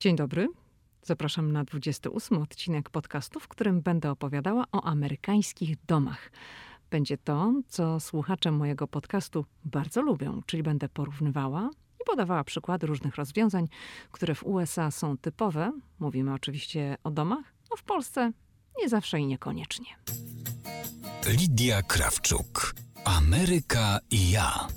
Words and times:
Dzień 0.00 0.16
dobry. 0.16 0.48
Zapraszam 1.02 1.52
na 1.52 1.64
28 1.64 2.42
odcinek 2.42 2.90
podcastu, 2.90 3.40
w 3.40 3.48
którym 3.48 3.80
będę 3.80 4.10
opowiadała 4.10 4.64
o 4.72 4.84
amerykańskich 4.84 5.84
domach. 5.86 6.30
Będzie 6.90 7.18
to, 7.18 7.52
co 7.68 8.00
słuchacze 8.00 8.50
mojego 8.50 8.88
podcastu 8.88 9.44
bardzo 9.64 10.02
lubią, 10.02 10.42
czyli 10.46 10.62
będę 10.62 10.88
porównywała 10.88 11.70
i 12.00 12.04
podawała 12.06 12.44
przykłady 12.44 12.86
różnych 12.86 13.16
rozwiązań, 13.16 13.68
które 14.12 14.34
w 14.34 14.44
USA 14.44 14.90
są 14.90 15.16
typowe. 15.16 15.72
Mówimy 15.98 16.32
oczywiście 16.34 16.96
o 17.04 17.10
domach, 17.10 17.54
a 17.74 17.76
w 17.76 17.82
Polsce 17.82 18.32
nie 18.82 18.88
zawsze 18.88 19.20
i 19.20 19.26
niekoniecznie. 19.26 19.86
Lidia 21.26 21.82
Krawczuk. 21.82 22.74
Ameryka 23.04 23.98
i 24.10 24.30
ja. 24.30 24.68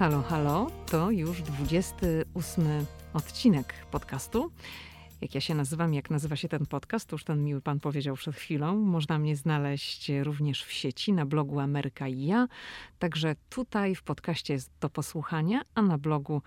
Halo, 0.00 0.22
halo, 0.22 0.66
to 0.90 1.10
już 1.10 1.42
28 1.42 2.64
odcinek 3.12 3.74
podcastu. 3.90 4.50
Jak 5.20 5.34
ja 5.34 5.40
się 5.40 5.54
nazywam, 5.54 5.94
jak 5.94 6.10
nazywa 6.10 6.36
się 6.36 6.48
ten 6.48 6.66
podcast, 6.66 7.12
już 7.12 7.24
ten 7.24 7.44
miły 7.44 7.60
pan 7.60 7.80
powiedział 7.80 8.16
przed 8.16 8.36
chwilą. 8.36 8.76
Można 8.76 9.18
mnie 9.18 9.36
znaleźć 9.36 10.10
również 10.22 10.64
w 10.64 10.72
sieci 10.72 11.12
na 11.12 11.26
blogu 11.26 11.60
Ameryka 11.60 12.08
i 12.08 12.24
ja. 12.24 12.48
Także 12.98 13.36
tutaj 13.48 13.94
w 13.94 14.02
podcaście 14.02 14.54
jest 14.54 14.70
do 14.80 14.90
posłuchania, 14.90 15.62
a 15.74 15.82
na 15.82 15.98
blogu 15.98 16.42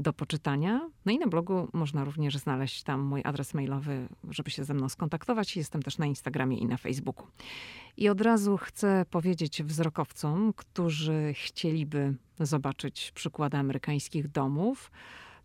do 0.00 0.12
poczytania. 0.12 0.90
No 1.04 1.12
i 1.12 1.18
na 1.18 1.26
blogu 1.26 1.68
można 1.72 2.04
również 2.04 2.36
znaleźć 2.36 2.82
tam 2.82 3.00
mój 3.00 3.20
adres 3.24 3.54
mailowy, 3.54 4.08
żeby 4.30 4.50
się 4.50 4.64
ze 4.64 4.74
mną 4.74 4.88
skontaktować. 4.88 5.56
Jestem 5.56 5.82
też 5.82 5.98
na 5.98 6.06
Instagramie 6.06 6.58
i 6.58 6.66
na 6.66 6.76
Facebooku. 6.76 7.26
I 7.96 8.08
od 8.08 8.20
razu 8.20 8.56
chcę 8.56 9.04
powiedzieć 9.10 9.62
wzrokowcom, 9.62 10.52
którzy 10.52 11.32
chcieliby 11.34 12.14
zobaczyć 12.40 13.12
przykłady 13.14 13.56
amerykańskich 13.56 14.28
domów, 14.28 14.90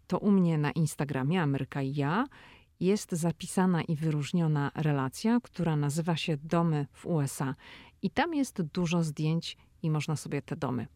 to 0.08 0.20
u 0.20 0.32
mnie 0.32 0.58
na 0.58 0.72
Instagramie 0.72 1.42
Ameryka 1.42 1.82
i 1.82 1.96
ja 1.96 2.26
jest 2.80 3.12
zapisana 3.12 3.84
i 3.84 3.96
wyróżniona 3.96 4.72
relacja, 4.76 5.40
która 5.44 5.76
nazywa 5.76 6.16
się 6.16 6.38
Domy 6.38 6.88
w 6.94 7.06
USA. 7.06 7.56
I 8.02 8.10
tam 8.10 8.34
jest 8.34 8.62
dużo 8.62 9.04
zdjęć 9.04 9.58
i 9.84 9.90
można 9.90 10.16
sobie 10.16 10.42
te 10.42 10.56
domy 10.56 10.88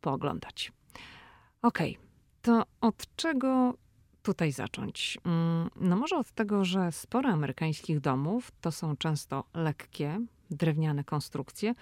pooglądać. 0.00 0.72
Okej, 1.62 1.96
okay, 1.96 2.07
to 2.42 2.64
od 2.80 3.16
czego 3.16 3.74
tutaj 4.22 4.52
zacząć? 4.52 5.18
Mm, 5.24 5.70
no 5.76 5.96
może 5.96 6.16
od 6.16 6.32
tego, 6.32 6.64
że 6.64 6.92
sporo 6.92 7.30
amerykańskich 7.30 8.00
domów 8.00 8.52
to 8.60 8.72
są 8.72 8.96
często 8.96 9.44
lekkie, 9.54 10.20
drewniane 10.50 11.04
konstrukcje, 11.04 11.74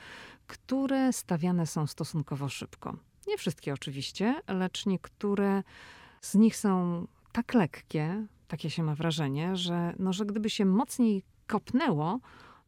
które 0.47 1.13
stawiane 1.13 1.67
są 1.67 1.87
stosunkowo 1.87 2.49
szybko. 2.49 2.97
Nie 3.29 3.39
wszystkie 3.39 3.75
oczywiście, 3.75 4.41
lecz 4.49 4.87
niektóre 4.87 5.63
z 6.21 6.35
nich 6.35 6.57
są 6.57 7.07
tak 7.33 7.55
lekkie, 7.55 8.27
takie 8.49 8.71
się 8.71 8.83
ma 8.83 8.95
wrażenie, 8.95 9.57
że, 9.57 9.95
no, 9.99 10.13
że 10.13 10.27
gdyby 10.27 10.51
się 10.51 10.65
mocniej 10.65 11.23
kopnęło, 11.47 12.21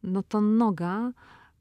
no 0.02 0.22
to 0.22 0.40
noga 0.40 1.12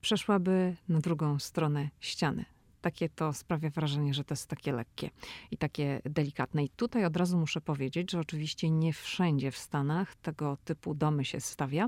przeszłaby 0.02 0.76
na 0.90 1.00
drugą 1.00 1.40
stronę 1.40 1.90
ściany. 2.00 2.46
Takie 2.82 3.10
to 3.10 3.34
sprawia 3.34 3.70
wrażenie, 3.70 4.14
że 4.14 4.24
to 4.24 4.34
jest 4.34 4.48
takie 4.48 4.72
lekkie 4.72 5.10
i 5.52 5.58
takie 5.58 6.02
delikatne. 6.06 6.64
I 6.64 6.70
tutaj 6.70 7.06
od 7.06 7.18
razu 7.18 7.38
muszę 7.38 7.62
powiedzieć, 7.62 8.12
że 8.12 8.20
oczywiście 8.20 8.70
nie 8.70 8.94
wszędzie 8.94 9.52
w 9.52 9.58
Stanach 9.58 10.16
tego 10.16 10.58
typu 10.66 10.96
domy 10.96 11.26
się 11.26 11.40
stawia. 11.40 11.88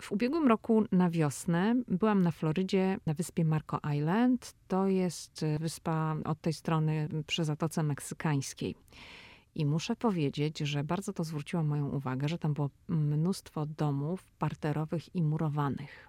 W 0.00 0.12
ubiegłym 0.12 0.48
roku 0.48 0.84
na 0.92 1.10
wiosnę 1.10 1.74
byłam 1.88 2.22
na 2.22 2.30
Florydzie, 2.30 2.98
na 3.06 3.14
wyspie 3.14 3.44
Marco 3.44 3.80
Island. 3.96 4.54
To 4.68 4.86
jest 4.86 5.44
wyspa 5.60 6.16
od 6.24 6.40
tej 6.40 6.52
strony 6.52 7.08
przy 7.26 7.44
Zatoce 7.44 7.82
Meksykańskiej. 7.82 8.74
I 9.54 9.66
muszę 9.66 9.96
powiedzieć, 9.96 10.58
że 10.58 10.84
bardzo 10.84 11.12
to 11.12 11.24
zwróciło 11.24 11.62
moją 11.62 11.88
uwagę, 11.88 12.28
że 12.28 12.38
tam 12.38 12.54
było 12.54 12.70
mnóstwo 12.88 13.66
domów 13.66 14.24
parterowych 14.38 15.14
i 15.14 15.22
murowanych. 15.22 16.08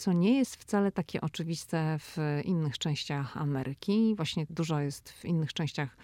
Co 0.00 0.12
nie 0.12 0.38
jest 0.38 0.56
wcale 0.56 0.92
takie 0.92 1.20
oczywiste 1.20 1.98
w 1.98 2.16
innych 2.44 2.78
częściach 2.78 3.36
Ameryki. 3.36 4.14
Właśnie 4.16 4.46
dużo 4.50 4.80
jest 4.80 5.12
w 5.12 5.24
innych 5.24 5.52
częściach 5.52 5.96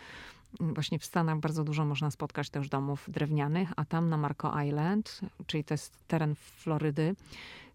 Właśnie 0.60 0.98
w 0.98 1.04
Stanach 1.04 1.40
bardzo 1.40 1.64
dużo 1.64 1.84
można 1.84 2.10
spotkać 2.10 2.50
też 2.50 2.68
domów 2.68 3.10
drewnianych, 3.10 3.72
a 3.76 3.84
tam 3.84 4.08
na 4.08 4.16
Marco 4.16 4.62
Island, 4.62 5.20
czyli 5.46 5.64
to 5.64 5.74
jest 5.74 5.92
teren 6.08 6.34
Florydy, 6.34 7.16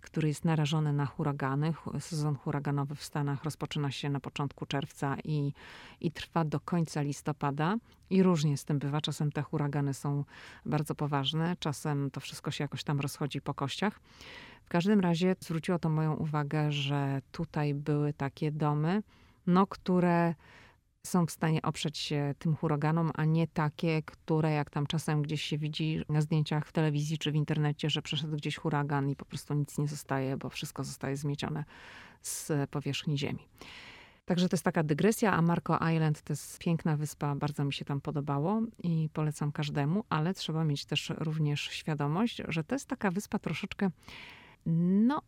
który 0.01 0.27
jest 0.27 0.45
narażony 0.45 0.93
na 0.93 1.05
huragany. 1.05 1.73
Sezon 1.99 2.35
huraganowy 2.35 2.95
w 2.95 3.03
Stanach 3.03 3.43
rozpoczyna 3.43 3.91
się 3.91 4.09
na 4.09 4.19
początku 4.19 4.65
czerwca 4.65 5.17
i, 5.23 5.53
i 6.01 6.11
trwa 6.11 6.45
do 6.45 6.59
końca 6.59 7.01
listopada. 7.01 7.77
I 8.09 8.23
różnie 8.23 8.57
z 8.57 8.65
tym 8.65 8.79
bywa. 8.79 9.01
Czasem 9.01 9.31
te 9.31 9.41
huragany 9.41 9.93
są 9.93 10.23
bardzo 10.65 10.95
poważne, 10.95 11.55
czasem 11.59 12.11
to 12.11 12.19
wszystko 12.19 12.51
się 12.51 12.63
jakoś 12.63 12.83
tam 12.83 12.99
rozchodzi 12.99 13.41
po 13.41 13.53
kościach. 13.53 13.99
W 14.65 14.69
każdym 14.69 14.99
razie 14.99 15.35
zwróciło 15.39 15.79
to 15.79 15.89
moją 15.89 16.15
uwagę, 16.15 16.71
że 16.71 17.21
tutaj 17.31 17.73
były 17.73 18.13
takie 18.13 18.51
domy, 18.51 19.03
no, 19.47 19.67
które 19.67 20.35
są 21.07 21.25
w 21.25 21.31
stanie 21.31 21.61
oprzeć 21.61 21.97
się 21.97 22.35
tym 22.39 22.55
huraganom, 22.55 23.11
a 23.15 23.25
nie 23.25 23.47
takie, 23.47 24.01
które 24.03 24.51
jak 24.51 24.69
tam 24.69 24.87
czasem 24.87 25.21
gdzieś 25.21 25.41
się 25.41 25.57
widzi 25.57 26.01
na 26.09 26.21
zdjęciach 26.21 26.67
w 26.67 26.71
telewizji 26.71 27.17
czy 27.17 27.31
w 27.31 27.35
internecie, 27.35 27.89
że 27.89 28.01
przeszedł 28.01 28.35
gdzieś 28.35 28.57
huragan 28.57 29.09
i 29.09 29.15
po 29.15 29.25
prostu 29.25 29.53
nic 29.53 29.77
nie 29.77 29.87
zostaje, 29.87 30.37
bo 30.37 30.49
wszystko 30.49 30.83
zostaje 30.83 31.17
zmiecione 31.17 31.63
z 32.21 32.69
powierzchni 32.69 33.17
ziemi. 33.17 33.47
Także 34.25 34.49
to 34.49 34.53
jest 34.53 34.63
taka 34.63 34.83
dygresja, 34.83 35.33
a 35.33 35.41
Marco 35.41 35.77
Island 35.93 36.21
to 36.21 36.33
jest 36.33 36.59
piękna 36.59 36.97
wyspa, 36.97 37.35
bardzo 37.35 37.65
mi 37.65 37.73
się 37.73 37.85
tam 37.85 38.01
podobało 38.01 38.61
i 38.83 39.09
polecam 39.13 39.51
każdemu, 39.51 40.03
ale 40.09 40.33
trzeba 40.33 40.63
mieć 40.63 40.85
też 40.85 41.13
również 41.17 41.61
świadomość, 41.61 42.41
że 42.47 42.63
to 42.63 42.75
jest 42.75 42.87
taka 42.87 43.11
wyspa 43.11 43.39
troszeczkę, 43.39 43.89
no 44.65 45.21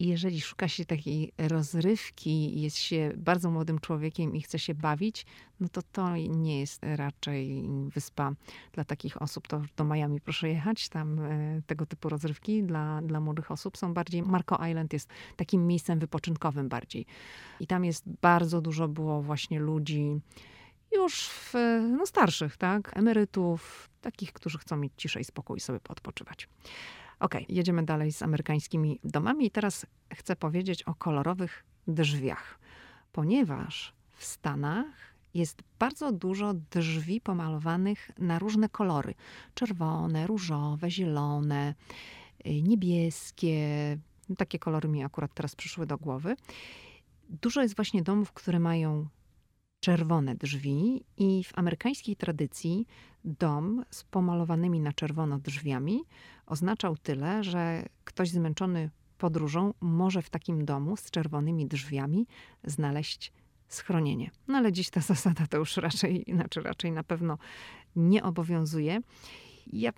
jeżeli 0.00 0.40
szuka 0.40 0.68
się 0.68 0.84
takiej 0.84 1.32
rozrywki, 1.38 2.60
jest 2.60 2.78
się 2.78 3.12
bardzo 3.16 3.50
młodym 3.50 3.78
człowiekiem 3.78 4.36
i 4.36 4.40
chce 4.40 4.58
się 4.58 4.74
bawić, 4.74 5.26
no 5.60 5.68
to 5.68 5.82
to 5.92 6.16
nie 6.16 6.60
jest 6.60 6.82
raczej 6.82 7.68
wyspa 7.94 8.32
dla 8.72 8.84
takich 8.84 9.22
osób. 9.22 9.48
To 9.48 9.62
do 9.76 9.84
Miami 9.84 10.20
proszę 10.20 10.48
jechać, 10.48 10.88
tam 10.88 11.18
e, 11.18 11.62
tego 11.66 11.86
typu 11.86 12.08
rozrywki 12.08 12.62
dla, 12.62 13.02
dla 13.02 13.20
młodych 13.20 13.50
osób 13.50 13.76
są 13.76 13.94
bardziej. 13.94 14.22
Marco 14.22 14.66
Island 14.66 14.92
jest 14.92 15.08
takim 15.36 15.66
miejscem 15.66 15.98
wypoczynkowym 15.98 16.68
bardziej. 16.68 17.06
I 17.60 17.66
tam 17.66 17.84
jest 17.84 18.04
bardzo 18.22 18.60
dużo 18.60 18.88
było 18.88 19.22
właśnie 19.22 19.60
ludzi 19.60 20.20
już 20.92 21.28
w, 21.28 21.54
no 21.98 22.06
starszych, 22.06 22.56
tak, 22.56 22.96
emerytów, 22.96 23.90
takich, 24.00 24.32
którzy 24.32 24.58
chcą 24.58 24.76
mieć 24.76 24.92
ciszę 24.96 25.20
i 25.20 25.24
spokój 25.24 25.56
i 25.56 25.60
sobie 25.60 25.80
podpoczywać. 25.80 26.48
Ok, 27.20 27.34
jedziemy 27.48 27.82
dalej 27.82 28.12
z 28.12 28.22
amerykańskimi 28.22 29.00
domami 29.04 29.46
i 29.46 29.50
teraz 29.50 29.86
chcę 30.14 30.36
powiedzieć 30.36 30.82
o 30.82 30.94
kolorowych 30.94 31.64
drzwiach, 31.88 32.58
ponieważ 33.12 33.94
w 34.10 34.24
Stanach 34.24 34.86
jest 35.34 35.62
bardzo 35.78 36.12
dużo 36.12 36.54
drzwi 36.54 37.20
pomalowanych 37.20 38.10
na 38.18 38.38
różne 38.38 38.68
kolory: 38.68 39.14
czerwone, 39.54 40.26
różowe, 40.26 40.90
zielone, 40.90 41.74
y, 42.46 42.62
niebieskie. 42.62 43.58
Takie 44.38 44.58
kolory 44.58 44.88
mi 44.88 45.04
akurat 45.04 45.34
teraz 45.34 45.56
przyszły 45.56 45.86
do 45.86 45.98
głowy. 45.98 46.36
Dużo 47.28 47.62
jest 47.62 47.76
właśnie 47.76 48.02
domów, 48.02 48.32
które 48.32 48.58
mają 48.60 49.08
czerwone 49.80 50.34
drzwi 50.34 51.04
i 51.16 51.44
w 51.44 51.58
amerykańskiej 51.58 52.16
tradycji 52.16 52.86
dom 53.26 53.84
z 53.90 54.04
pomalowanymi 54.04 54.80
na 54.80 54.92
czerwono 54.92 55.38
drzwiami 55.38 56.00
oznaczał 56.46 56.96
tyle, 56.96 57.44
że 57.44 57.86
ktoś 58.04 58.30
zmęczony 58.30 58.90
podróżą 59.18 59.74
może 59.80 60.22
w 60.22 60.30
takim 60.30 60.64
domu 60.64 60.96
z 60.96 61.10
czerwonymi 61.10 61.66
drzwiami 61.66 62.26
znaleźć 62.64 63.32
schronienie. 63.68 64.30
No 64.48 64.58
ale 64.58 64.72
dziś 64.72 64.90
ta 64.90 65.00
zasada 65.12 65.46
to 65.46 65.58
już 65.58 65.76
raczej, 65.76 66.24
znaczy 66.34 66.60
raczej 66.60 66.92
na 66.92 67.04
pewno 67.04 67.38
nie 67.96 68.22
obowiązuje. 68.22 69.00
Ja 69.66 69.92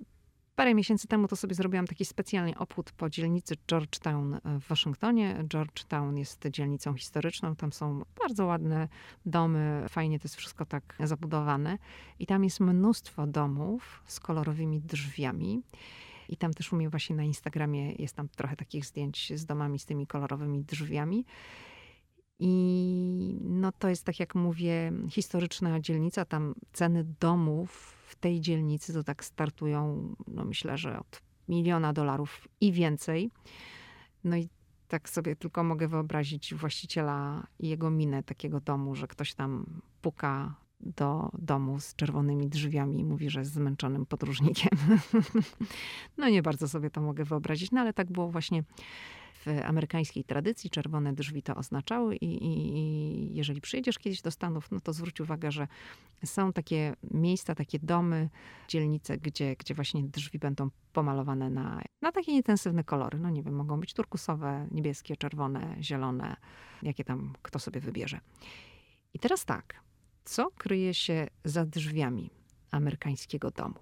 Parę 0.59 0.75
miesięcy 0.75 1.09
temu 1.09 1.29
to 1.29 1.37
sobie 1.37 1.55
zrobiłam 1.55 1.87
taki 1.87 2.05
specjalny 2.05 2.59
obchód 2.59 2.93
po 2.93 3.11
dzielnicy 3.11 3.55
Georgetown 3.69 4.41
w 4.45 4.69
Waszyngtonie. 4.69 5.45
Georgetown 5.49 6.17
jest 6.17 6.49
dzielnicą 6.51 6.95
historyczną, 6.95 7.57
tam 7.57 7.73
są 7.73 8.03
bardzo 8.23 8.47
ładne 8.47 8.89
domy, 9.27 9.85
fajnie 9.89 10.19
to 10.19 10.25
jest 10.25 10.37
wszystko 10.37 10.67
tak 10.67 10.97
zabudowane. 11.05 11.79
I 12.19 12.27
tam 12.27 12.45
jest 12.45 12.61
mnóstwo 12.61 13.27
domów 13.27 14.03
z 14.07 14.21
kolorowymi 14.21 14.81
drzwiami. 14.81 15.63
I 16.29 16.37
tam 16.37 16.55
też 16.55 16.73
u 16.73 16.77
mnie 16.77 16.91
właśnie 16.91 17.17
na 17.17 17.25
Instagramie 17.25 17.93
jest 17.93 18.17
tam 18.17 18.29
trochę 18.29 18.57
takich 18.57 18.87
zdjęć 18.87 19.33
z 19.35 19.45
domami 19.47 19.79
z 19.79 19.87
tymi 19.87 20.07
kolorowymi 20.07 20.65
drzwiami. 20.65 21.25
I 22.39 23.39
no 23.41 23.73
to 23.73 23.89
jest, 23.89 24.05
tak 24.05 24.21
jak 24.21 24.35
mówię, 24.35 24.93
historyczna 25.11 25.81
dzielnica. 25.81 26.25
Tam 26.25 26.55
ceny 26.73 27.05
domów 27.21 27.98
tej 28.21 28.41
dzielnicy 28.41 28.93
to 28.93 29.05
tak 29.05 29.25
startują, 29.25 30.15
no 30.29 30.45
myślę, 30.45 30.79
że 30.79 31.01
od 31.01 31.23
miliona 31.49 31.93
dolarów 31.93 32.49
i 32.61 32.73
więcej. 32.73 33.31
No 34.25 34.37
i 34.37 34.49
tak 34.89 35.09
sobie 35.09 35.37
tylko 35.37 35.65
mogę 35.65 35.89
wyobrazić 35.89 36.55
właściciela 36.55 37.47
i 37.59 37.69
jego 37.69 37.91
minę 37.91 38.23
takiego 38.23 38.61
domu, 38.61 38.95
że 38.95 39.09
ktoś 39.09 39.35
tam 39.35 39.81
puka 40.03 40.55
do 40.81 41.31
domu 41.39 41.81
z 41.81 41.95
czerwonymi 41.95 42.49
drzwiami 42.49 43.01
i 43.01 43.05
mówi, 43.05 43.31
że 43.31 43.41
jest 43.41 43.53
zmęczonym 43.53 44.07
podróżnikiem. 44.07 44.79
no 46.19 46.29
nie 46.29 46.43
bardzo 46.43 46.69
sobie 46.69 46.91
to 46.91 47.01
mogę 47.01 47.25
wyobrazić, 47.25 47.71
no 47.71 47.81
ale 47.81 47.93
tak 47.93 48.13
było 48.13 48.31
właśnie 48.31 48.65
w 49.39 49.47
amerykańskiej 49.65 50.25
tradycji. 50.25 50.71
Czerwone 50.71 51.13
drzwi 51.13 51.43
to 51.43 51.55
oznaczały 51.55 52.17
i, 52.17 52.27
i, 52.27 52.79
i 52.79 53.35
jeżeli 53.35 53.61
przyjedziesz 53.61 53.99
kiedyś 53.99 54.23
do 54.23 54.31
Stanów, 54.31 54.71
no 54.71 54.81
to 54.81 54.93
zwróć 54.93 55.21
uwagę, 55.21 55.53
że 55.53 55.69
są 56.25 56.53
takie 56.53 56.95
miejsca, 57.11 57.55
takie 57.55 57.79
domy, 57.79 58.31
dzielnice, 58.69 59.19
gdzie, 59.19 59.57
gdzie 59.57 59.75
właśnie 59.75 60.03
drzwi 60.03 60.39
będą 60.39 60.71
pomalowane 60.93 61.51
na, 61.51 61.83
na 62.03 62.13
takie 62.13 62.33
intensywne 62.33 62.85
kolory. 62.85 63.19
No 63.19 63.31
nie 63.31 63.43
wiem, 63.43 63.55
mogą 63.55 63.81
być 63.81 63.95
turkusowe, 63.95 64.69
niebieskie, 64.71 65.17
czerwone, 65.17 65.77
zielone, 65.81 66.37
jakie 66.83 67.05
tam 67.05 67.33
kto 67.43 67.59
sobie 67.59 67.81
wybierze. 67.81 68.21
I 69.15 69.19
teraz 69.19 69.45
tak, 69.45 69.75
co 70.25 70.51
kryje 70.51 70.95
się 70.95 71.27
za 71.45 71.67
drzwiami 71.67 72.31
amerykańskiego 72.71 73.51
domu? 73.51 73.79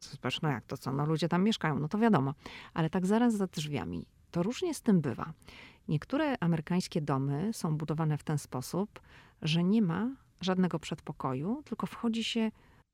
Zobacz, 0.00 0.42
no 0.42 0.48
jak 0.48 0.66
to 0.66 0.76
co? 0.76 0.92
No 0.92 1.06
ludzie 1.06 1.28
tam 1.28 1.44
mieszkają, 1.44 1.78
no 1.78 1.88
to 1.88 1.98
wiadomo. 1.98 2.34
Ale 2.74 2.90
tak 2.90 3.06
zaraz 3.06 3.34
za 3.36 3.46
drzwiami, 3.46 4.06
to 4.32 4.42
różnie 4.42 4.74
z 4.74 4.82
tym 4.82 5.00
bywa. 5.00 5.32
Niektóre 5.88 6.36
amerykańskie 6.40 7.00
domy 7.00 7.50
są 7.52 7.76
budowane 7.76 8.18
w 8.18 8.24
ten 8.24 8.38
sposób, 8.38 9.00
że 9.42 9.64
nie 9.64 9.82
ma 9.82 10.10
żadnego 10.40 10.78
przedpokoju, 10.78 11.62
tylko 11.64 11.86
wchodzi 11.86 12.24
się 12.24 12.50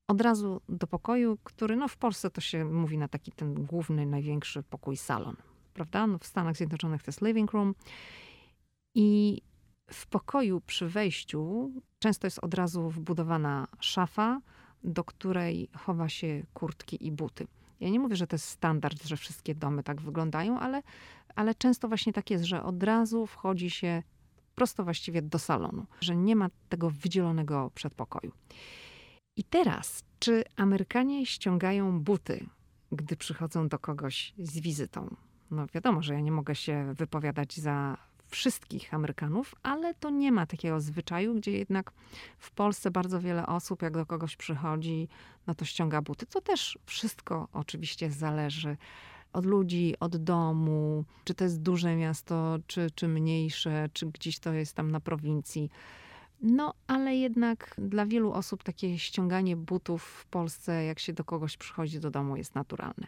od 0.07 0.21
razu 0.21 0.61
do 0.69 0.87
pokoju, 0.87 1.37
który 1.43 1.75
no 1.75 1.87
w 1.87 1.97
Polsce 1.97 2.29
to 2.29 2.41
się 2.41 2.65
mówi 2.65 2.97
na 2.97 3.07
taki 3.07 3.31
ten 3.31 3.53
główny, 3.53 4.05
największy 4.05 4.63
pokój 4.63 4.97
salon, 4.97 5.35
prawda? 5.73 6.07
No 6.07 6.17
w 6.17 6.25
Stanach 6.25 6.55
Zjednoczonych 6.55 7.03
to 7.03 7.09
jest 7.09 7.21
living 7.21 7.51
room 7.51 7.75
i 8.95 9.41
w 9.91 10.07
pokoju 10.07 10.61
przy 10.61 10.87
wejściu 10.87 11.71
często 11.99 12.27
jest 12.27 12.39
od 12.39 12.53
razu 12.53 12.89
wbudowana 12.89 13.67
szafa, 13.79 14.41
do 14.83 15.03
której 15.03 15.69
chowa 15.77 16.09
się 16.09 16.43
kurtki 16.53 17.07
i 17.07 17.11
buty. 17.11 17.47
Ja 17.79 17.89
nie 17.89 17.99
mówię, 17.99 18.15
że 18.15 18.27
to 18.27 18.35
jest 18.35 18.45
standard, 18.45 19.03
że 19.03 19.17
wszystkie 19.17 19.55
domy 19.55 19.83
tak 19.83 20.01
wyglądają, 20.01 20.59
ale, 20.59 20.83
ale 21.35 21.55
często 21.55 21.87
właśnie 21.87 22.13
tak 22.13 22.29
jest, 22.29 22.43
że 22.43 22.63
od 22.63 22.83
razu 22.83 23.27
wchodzi 23.27 23.69
się 23.69 24.03
prosto 24.55 24.83
właściwie 24.83 25.21
do 25.21 25.39
salonu, 25.39 25.85
że 26.01 26.15
nie 26.15 26.35
ma 26.35 26.49
tego 26.69 26.89
wydzielonego 26.89 27.71
przedpokoju. 27.75 28.31
I 29.35 29.43
teraz, 29.43 30.03
czy 30.19 30.43
Amerykanie 30.55 31.25
ściągają 31.25 31.99
buty, 31.99 32.45
gdy 32.91 33.15
przychodzą 33.15 33.67
do 33.67 33.79
kogoś 33.79 34.33
z 34.37 34.59
wizytą? 34.59 35.15
No 35.51 35.67
wiadomo, 35.73 36.01
że 36.03 36.13
ja 36.13 36.19
nie 36.19 36.31
mogę 36.31 36.55
się 36.55 36.93
wypowiadać 36.93 37.57
za 37.57 37.97
wszystkich 38.29 38.93
Amerykanów, 38.93 39.55
ale 39.63 39.93
to 39.93 40.09
nie 40.09 40.31
ma 40.31 40.45
takiego 40.45 40.81
zwyczaju, 40.81 41.35
gdzie 41.35 41.51
jednak 41.51 41.91
w 42.37 42.51
Polsce 42.51 42.91
bardzo 42.91 43.21
wiele 43.21 43.47
osób, 43.47 43.81
jak 43.81 43.93
do 43.93 44.05
kogoś 44.05 44.35
przychodzi, 44.35 45.07
no 45.47 45.55
to 45.55 45.65
ściąga 45.65 46.01
buty. 46.01 46.25
To 46.25 46.41
też 46.41 46.79
wszystko 46.85 47.47
oczywiście 47.53 48.11
zależy 48.11 48.77
od 49.33 49.45
ludzi, 49.45 49.95
od 49.99 50.17
domu, 50.17 51.05
czy 51.23 51.33
to 51.33 51.43
jest 51.43 51.61
duże 51.61 51.95
miasto, 51.95 52.57
czy, 52.67 52.87
czy 52.95 53.07
mniejsze, 53.07 53.89
czy 53.93 54.05
gdzieś 54.05 54.39
to 54.39 54.53
jest 54.53 54.73
tam 54.73 54.91
na 54.91 54.99
prowincji. 54.99 55.69
No, 56.41 56.73
ale 56.87 57.15
jednak 57.15 57.75
dla 57.77 58.05
wielu 58.05 58.33
osób 58.33 58.63
takie 58.63 58.99
ściąganie 58.99 59.55
butów 59.57 60.03
w 60.03 60.25
Polsce, 60.25 60.83
jak 60.83 60.99
się 60.99 61.13
do 61.13 61.23
kogoś 61.23 61.57
przychodzi 61.57 61.99
do 61.99 62.11
domu, 62.11 62.35
jest 62.35 62.55
naturalne. 62.55 63.07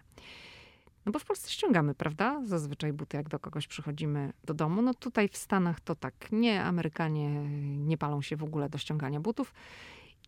No 1.05 1.11
bo 1.11 1.19
w 1.19 1.25
Polsce 1.25 1.49
ściągamy, 1.49 1.95
prawda? 1.95 2.41
Zazwyczaj 2.45 2.93
buty, 2.93 3.17
jak 3.17 3.29
do 3.29 3.39
kogoś 3.39 3.67
przychodzimy 3.67 4.33
do 4.43 4.53
domu. 4.53 4.81
No 4.81 4.93
tutaj 4.93 5.29
w 5.29 5.37
Stanach 5.37 5.79
to 5.79 5.95
tak 5.95 6.31
nie. 6.31 6.63
Amerykanie 6.63 7.29
nie 7.77 7.97
palą 7.97 8.21
się 8.21 8.35
w 8.35 8.43
ogóle 8.43 8.69
do 8.69 8.77
ściągania 8.77 9.19
butów. 9.19 9.53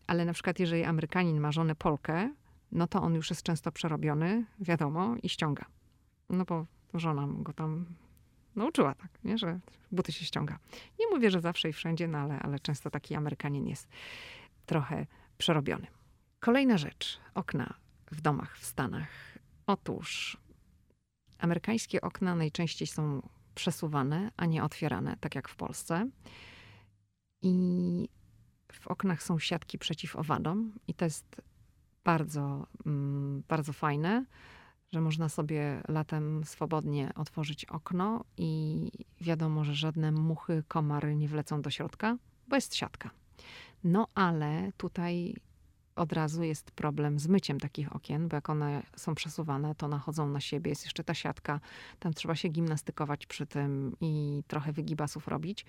Ale 0.06 0.24
na 0.24 0.32
przykład 0.32 0.58
jeżeli 0.58 0.84
Amerykanin 0.84 1.40
ma 1.40 1.52
żonę 1.52 1.74
Polkę, 1.74 2.30
no 2.72 2.86
to 2.86 3.02
on 3.02 3.14
już 3.14 3.30
jest 3.30 3.42
często 3.42 3.72
przerobiony, 3.72 4.44
wiadomo, 4.60 5.16
i 5.22 5.28
ściąga. 5.28 5.64
No 6.30 6.44
bo 6.44 6.66
żona 6.94 7.26
go 7.28 7.52
tam 7.52 7.86
nauczyła 8.56 8.94
tak, 8.94 9.10
nie? 9.24 9.38
że 9.38 9.60
buty 9.92 10.12
się 10.12 10.24
ściąga. 10.24 10.58
Nie 11.00 11.06
mówię, 11.06 11.30
że 11.30 11.40
zawsze 11.40 11.68
i 11.68 11.72
wszędzie, 11.72 12.08
no 12.08 12.18
ale, 12.18 12.38
ale 12.38 12.58
często 12.58 12.90
taki 12.90 13.14
Amerykanin 13.14 13.66
jest 13.66 13.88
trochę 14.66 15.06
przerobiony. 15.38 15.86
Kolejna 16.40 16.78
rzecz. 16.78 17.20
Okna 17.34 17.74
w 18.10 18.20
domach 18.20 18.58
w 18.58 18.66
Stanach. 18.66 19.08
Otóż 19.66 20.36
Amerykańskie 21.44 22.00
okna 22.00 22.34
najczęściej 22.34 22.88
są 22.88 23.28
przesuwane, 23.54 24.30
a 24.36 24.46
nie 24.46 24.64
otwierane, 24.64 25.16
tak 25.20 25.34
jak 25.34 25.48
w 25.48 25.56
Polsce. 25.56 26.10
I 27.42 28.08
w 28.72 28.88
oknach 28.88 29.22
są 29.22 29.38
siatki 29.38 29.78
przeciw 29.78 30.16
owadom, 30.16 30.72
i 30.88 30.94
to 30.94 31.04
jest 31.04 31.42
bardzo, 32.04 32.66
mm, 32.86 33.42
bardzo 33.48 33.72
fajne, 33.72 34.24
że 34.92 35.00
można 35.00 35.28
sobie 35.28 35.82
latem 35.88 36.44
swobodnie 36.44 37.12
otworzyć 37.14 37.64
okno 37.64 38.24
i 38.36 38.90
wiadomo, 39.20 39.64
że 39.64 39.74
żadne 39.74 40.12
muchy, 40.12 40.62
komary 40.68 41.16
nie 41.16 41.28
wlecą 41.28 41.62
do 41.62 41.70
środka, 41.70 42.16
bo 42.48 42.56
jest 42.56 42.74
siatka. 42.74 43.10
No 43.84 44.08
ale 44.14 44.72
tutaj 44.76 45.34
od 45.96 46.12
razu 46.12 46.42
jest 46.42 46.70
problem 46.70 47.18
z 47.18 47.26
myciem 47.26 47.60
takich 47.60 47.96
okien, 47.96 48.28
bo 48.28 48.36
jak 48.36 48.50
one 48.50 48.82
są 48.96 49.14
przesuwane, 49.14 49.74
to 49.74 49.88
nachodzą 49.88 50.28
na 50.28 50.40
siebie. 50.40 50.68
Jest 50.68 50.84
jeszcze 50.84 51.04
ta 51.04 51.14
siatka, 51.14 51.60
tam 51.98 52.14
trzeba 52.14 52.34
się 52.34 52.48
gimnastykować 52.48 53.26
przy 53.26 53.46
tym 53.46 53.96
i 54.00 54.42
trochę 54.46 54.72
wygibasów 54.72 55.28
robić. 55.28 55.66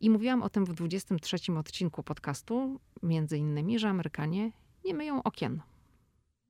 I 0.00 0.10
mówiłam 0.10 0.42
o 0.42 0.48
tym 0.48 0.64
w 0.64 0.74
23 0.74 1.52
odcinku 1.58 2.02
podcastu, 2.02 2.80
między 3.02 3.38
innymi, 3.38 3.78
że 3.78 3.88
Amerykanie 3.88 4.52
nie 4.84 4.94
myją 4.94 5.22
okien. 5.22 5.60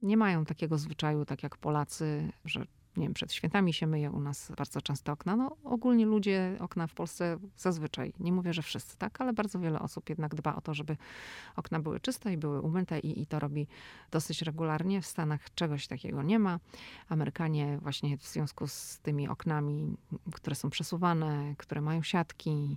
Nie 0.02 0.16
mają 0.16 0.44
takiego 0.44 0.78
zwyczaju, 0.78 1.24
tak 1.24 1.42
jak 1.42 1.56
Polacy, 1.56 2.32
że 2.44 2.66
nie 2.98 3.06
wiem, 3.06 3.14
przed 3.14 3.32
świętami 3.32 3.72
się 3.72 3.86
myje 3.86 4.10
u 4.10 4.20
nas 4.20 4.52
bardzo 4.56 4.80
często 4.82 5.12
okna. 5.12 5.36
No 5.36 5.56
ogólnie 5.64 6.06
ludzie 6.06 6.56
okna 6.60 6.86
w 6.86 6.94
Polsce 6.94 7.38
zazwyczaj, 7.56 8.12
nie 8.20 8.32
mówię, 8.32 8.52
że 8.52 8.62
wszyscy, 8.62 8.96
tak, 8.98 9.20
ale 9.20 9.32
bardzo 9.32 9.58
wiele 9.58 9.80
osób 9.80 10.08
jednak 10.08 10.34
dba 10.34 10.54
o 10.54 10.60
to, 10.60 10.74
żeby 10.74 10.96
okna 11.56 11.80
były 11.80 12.00
czyste 12.00 12.32
i 12.32 12.36
były 12.36 12.60
umyte 12.60 12.98
i, 12.98 13.22
i 13.22 13.26
to 13.26 13.38
robi 13.38 13.66
dosyć 14.10 14.42
regularnie. 14.42 15.02
W 15.02 15.06
Stanach 15.06 15.54
czegoś 15.54 15.86
takiego 15.86 16.22
nie 16.22 16.38
ma. 16.38 16.60
Amerykanie 17.08 17.78
właśnie 17.82 18.18
w 18.18 18.26
związku 18.26 18.66
z 18.66 18.98
tymi 18.98 19.28
oknami, 19.28 19.96
które 20.32 20.56
są 20.56 20.70
przesuwane, 20.70 21.54
które 21.58 21.80
mają 21.80 22.02
siatki 22.02 22.76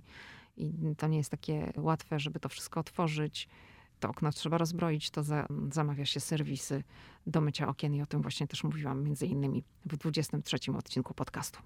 i 0.56 0.72
to 0.98 1.08
nie 1.08 1.18
jest 1.18 1.30
takie 1.30 1.72
łatwe, 1.76 2.20
żeby 2.20 2.40
to 2.40 2.48
wszystko 2.48 2.80
otworzyć, 2.80 3.48
to 4.02 4.08
okno 4.08 4.32
trzeba 4.32 4.58
rozbroić, 4.58 5.10
to 5.10 5.22
za, 5.22 5.46
zamawia 5.72 6.04
się 6.04 6.20
serwisy 6.20 6.84
do 7.26 7.40
mycia 7.40 7.68
okien 7.68 7.94
i 7.94 8.02
o 8.02 8.06
tym 8.06 8.22
właśnie 8.22 8.46
też 8.46 8.64
mówiłam 8.64 9.02
między 9.04 9.26
innymi 9.26 9.64
w 9.84 9.96
23 9.96 10.56
odcinku 10.78 11.14
podcastu. 11.14 11.60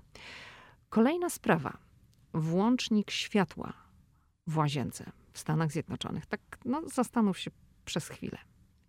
Kolejna 0.89 1.31
sprawa. 1.31 1.79
Włącznik 2.35 3.11
światła 3.11 3.73
w 4.47 4.57
łazience 4.57 5.13
w 5.33 5.39
Stanach 5.39 5.73
Zjednoczonych. 5.73 6.27
Tak, 6.27 6.41
no 6.65 6.83
zastanów 6.89 7.39
się 7.39 7.51
przez 7.85 8.09
chwilę. 8.09 8.39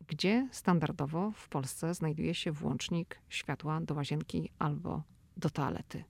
Gdzie 0.07 0.49
standardowo 0.51 1.31
w 1.31 1.49
Polsce 1.49 1.93
znajduje 1.93 2.35
się 2.35 2.51
włącznik 2.51 3.19
światła 3.29 3.81
do 3.81 3.95
łazienki 3.95 4.49
albo 4.59 5.03
do 5.37 5.49
toalety? 5.49 6.03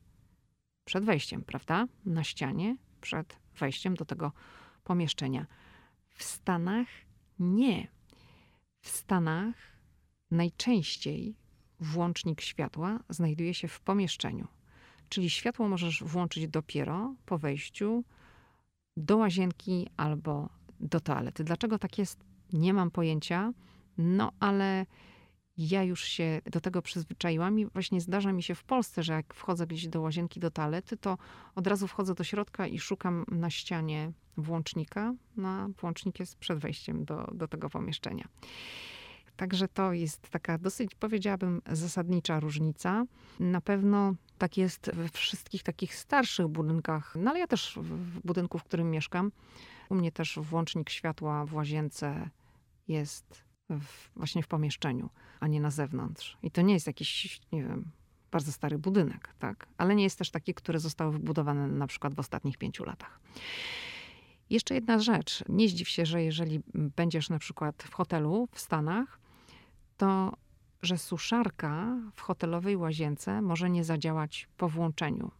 Przed 0.85 1.05
wejściem, 1.05 1.41
prawda? 1.43 1.87
Na 2.05 2.23
ścianie, 2.23 2.77
przed 3.01 3.37
wejściem 3.59 3.95
do 3.95 4.05
tego 4.05 4.31
pomieszczenia. 4.83 5.45
W 6.09 6.23
Stanach 6.23 6.87
nie. 7.39 7.87
W 8.81 8.89
Stanach 8.89 9.55
najczęściej 10.31 11.35
włącznik 11.79 12.41
światła 12.41 12.99
znajduje 13.09 13.53
się 13.53 13.67
w 13.67 13.79
pomieszczeniu. 13.79 14.47
Czyli 15.09 15.29
światło 15.29 15.67
możesz 15.67 16.03
włączyć 16.03 16.47
dopiero 16.47 17.15
po 17.25 17.37
wejściu 17.37 18.03
do 18.97 19.17
łazienki 19.17 19.87
albo 19.97 20.49
do 20.79 20.99
toalety. 20.99 21.43
Dlaczego 21.43 21.79
tak 21.79 21.97
jest? 21.97 22.25
Nie 22.53 22.73
mam 22.73 22.91
pojęcia. 22.91 23.53
No 23.97 24.31
ale 24.39 24.85
ja 25.57 25.83
już 25.83 26.03
się 26.03 26.41
do 26.51 26.61
tego 26.61 26.81
przyzwyczaiłam 26.81 27.59
i 27.59 27.65
właśnie 27.65 28.01
zdarza 28.01 28.31
mi 28.31 28.43
się 28.43 28.55
w 28.55 28.63
Polsce, 28.63 29.03
że 29.03 29.13
jak 29.13 29.33
wchodzę 29.33 29.67
gdzieś 29.67 29.87
do 29.87 30.01
łazienki, 30.01 30.39
do 30.39 30.51
toalety, 30.51 30.97
to 30.97 31.17
od 31.55 31.67
razu 31.67 31.87
wchodzę 31.87 32.13
do 32.13 32.23
środka 32.23 32.67
i 32.67 32.79
szukam 32.79 33.25
na 33.27 33.49
ścianie 33.49 34.11
włącznika. 34.37 35.13
No, 35.37 35.69
włącznik 35.81 36.19
jest 36.19 36.35
przed 36.35 36.59
wejściem 36.59 37.05
do, 37.05 37.31
do 37.33 37.47
tego 37.47 37.69
pomieszczenia. 37.69 38.27
Także 39.37 39.67
to 39.67 39.93
jest 39.93 40.29
taka 40.29 40.57
dosyć, 40.57 40.95
powiedziałabym, 40.95 41.61
zasadnicza 41.71 42.39
różnica. 42.39 43.05
Na 43.39 43.61
pewno 43.61 44.13
tak 44.37 44.57
jest 44.57 44.91
we 44.93 45.09
wszystkich 45.09 45.63
takich 45.63 45.95
starszych 45.95 46.47
budynkach, 46.47 47.15
no 47.19 47.31
ale 47.31 47.39
ja 47.39 47.47
też 47.47 47.79
w 47.81 48.19
budynku, 48.19 48.59
w 48.59 48.63
którym 48.63 48.91
mieszkam, 48.91 49.31
u 49.89 49.95
mnie 49.95 50.11
też 50.11 50.39
włącznik 50.41 50.89
światła 50.89 51.45
w 51.45 51.53
łazience 51.53 52.29
jest 52.87 53.43
w, 53.69 54.09
właśnie 54.15 54.43
w 54.43 54.47
pomieszczeniu, 54.47 55.09
a 55.39 55.47
nie 55.47 55.61
na 55.61 55.71
zewnątrz. 55.71 56.37
I 56.43 56.51
to 56.51 56.61
nie 56.61 56.73
jest 56.73 56.87
jakiś, 56.87 57.41
nie 57.51 57.63
wiem, 57.63 57.91
bardzo 58.31 58.51
stary 58.51 58.77
budynek, 58.77 59.33
tak? 59.39 59.67
Ale 59.77 59.95
nie 59.95 60.03
jest 60.03 60.17
też 60.17 60.31
taki, 60.31 60.53
który 60.53 60.79
został 60.79 61.11
wybudowane 61.11 61.67
na 61.67 61.87
przykład 61.87 62.13
w 62.13 62.19
ostatnich 62.19 62.57
pięciu 62.57 62.85
latach. 62.85 63.19
Jeszcze 64.49 64.75
jedna 64.75 64.99
rzecz. 64.99 65.43
Nie 65.49 65.69
zdziw 65.69 65.89
się, 65.89 66.05
że 66.05 66.23
jeżeli 66.23 66.61
będziesz 66.73 67.29
na 67.29 67.39
przykład 67.39 67.83
w 67.83 67.93
hotelu 67.93 68.47
w 68.51 68.59
Stanach, 68.59 69.19
to 69.97 70.33
że 70.81 70.97
suszarka 70.97 71.97
w 72.15 72.21
hotelowej 72.21 72.77
łazience 72.77 73.41
może 73.41 73.69
nie 73.69 73.83
zadziałać 73.83 74.47
po 74.57 74.69
włączeniu. 74.69 75.31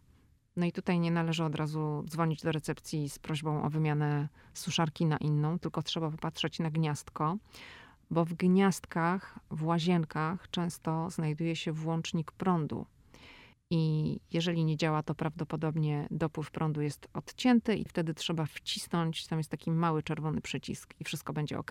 No 0.56 0.66
i 0.66 0.72
tutaj 0.72 1.00
nie 1.00 1.10
należy 1.10 1.44
od 1.44 1.54
razu 1.54 2.04
dzwonić 2.08 2.42
do 2.42 2.52
recepcji 2.52 3.08
z 3.08 3.18
prośbą 3.18 3.62
o 3.62 3.70
wymianę 3.70 4.28
suszarki 4.54 5.06
na 5.06 5.16
inną, 5.16 5.58
tylko 5.58 5.82
trzeba 5.82 6.10
popatrzeć 6.10 6.58
na 6.58 6.70
gniazdko, 6.70 7.36
bo 8.10 8.24
w 8.24 8.34
gniazdkach, 8.34 9.38
w 9.50 9.64
łazienkach 9.64 10.50
często 10.50 11.10
znajduje 11.10 11.56
się 11.56 11.72
włącznik 11.72 12.32
prądu. 12.32 12.86
I 13.70 14.20
jeżeli 14.32 14.64
nie 14.64 14.76
działa, 14.76 15.02
to 15.02 15.14
prawdopodobnie 15.14 16.08
dopływ 16.10 16.50
prądu 16.50 16.80
jest 16.80 17.08
odcięty, 17.14 17.76
i 17.76 17.84
wtedy 17.84 18.14
trzeba 18.14 18.46
wcisnąć. 18.46 19.26
Tam 19.26 19.38
jest 19.38 19.50
taki 19.50 19.70
mały 19.70 20.02
czerwony 20.02 20.40
przycisk, 20.40 20.94
i 21.00 21.04
wszystko 21.04 21.32
będzie 21.32 21.58
ok. 21.58 21.70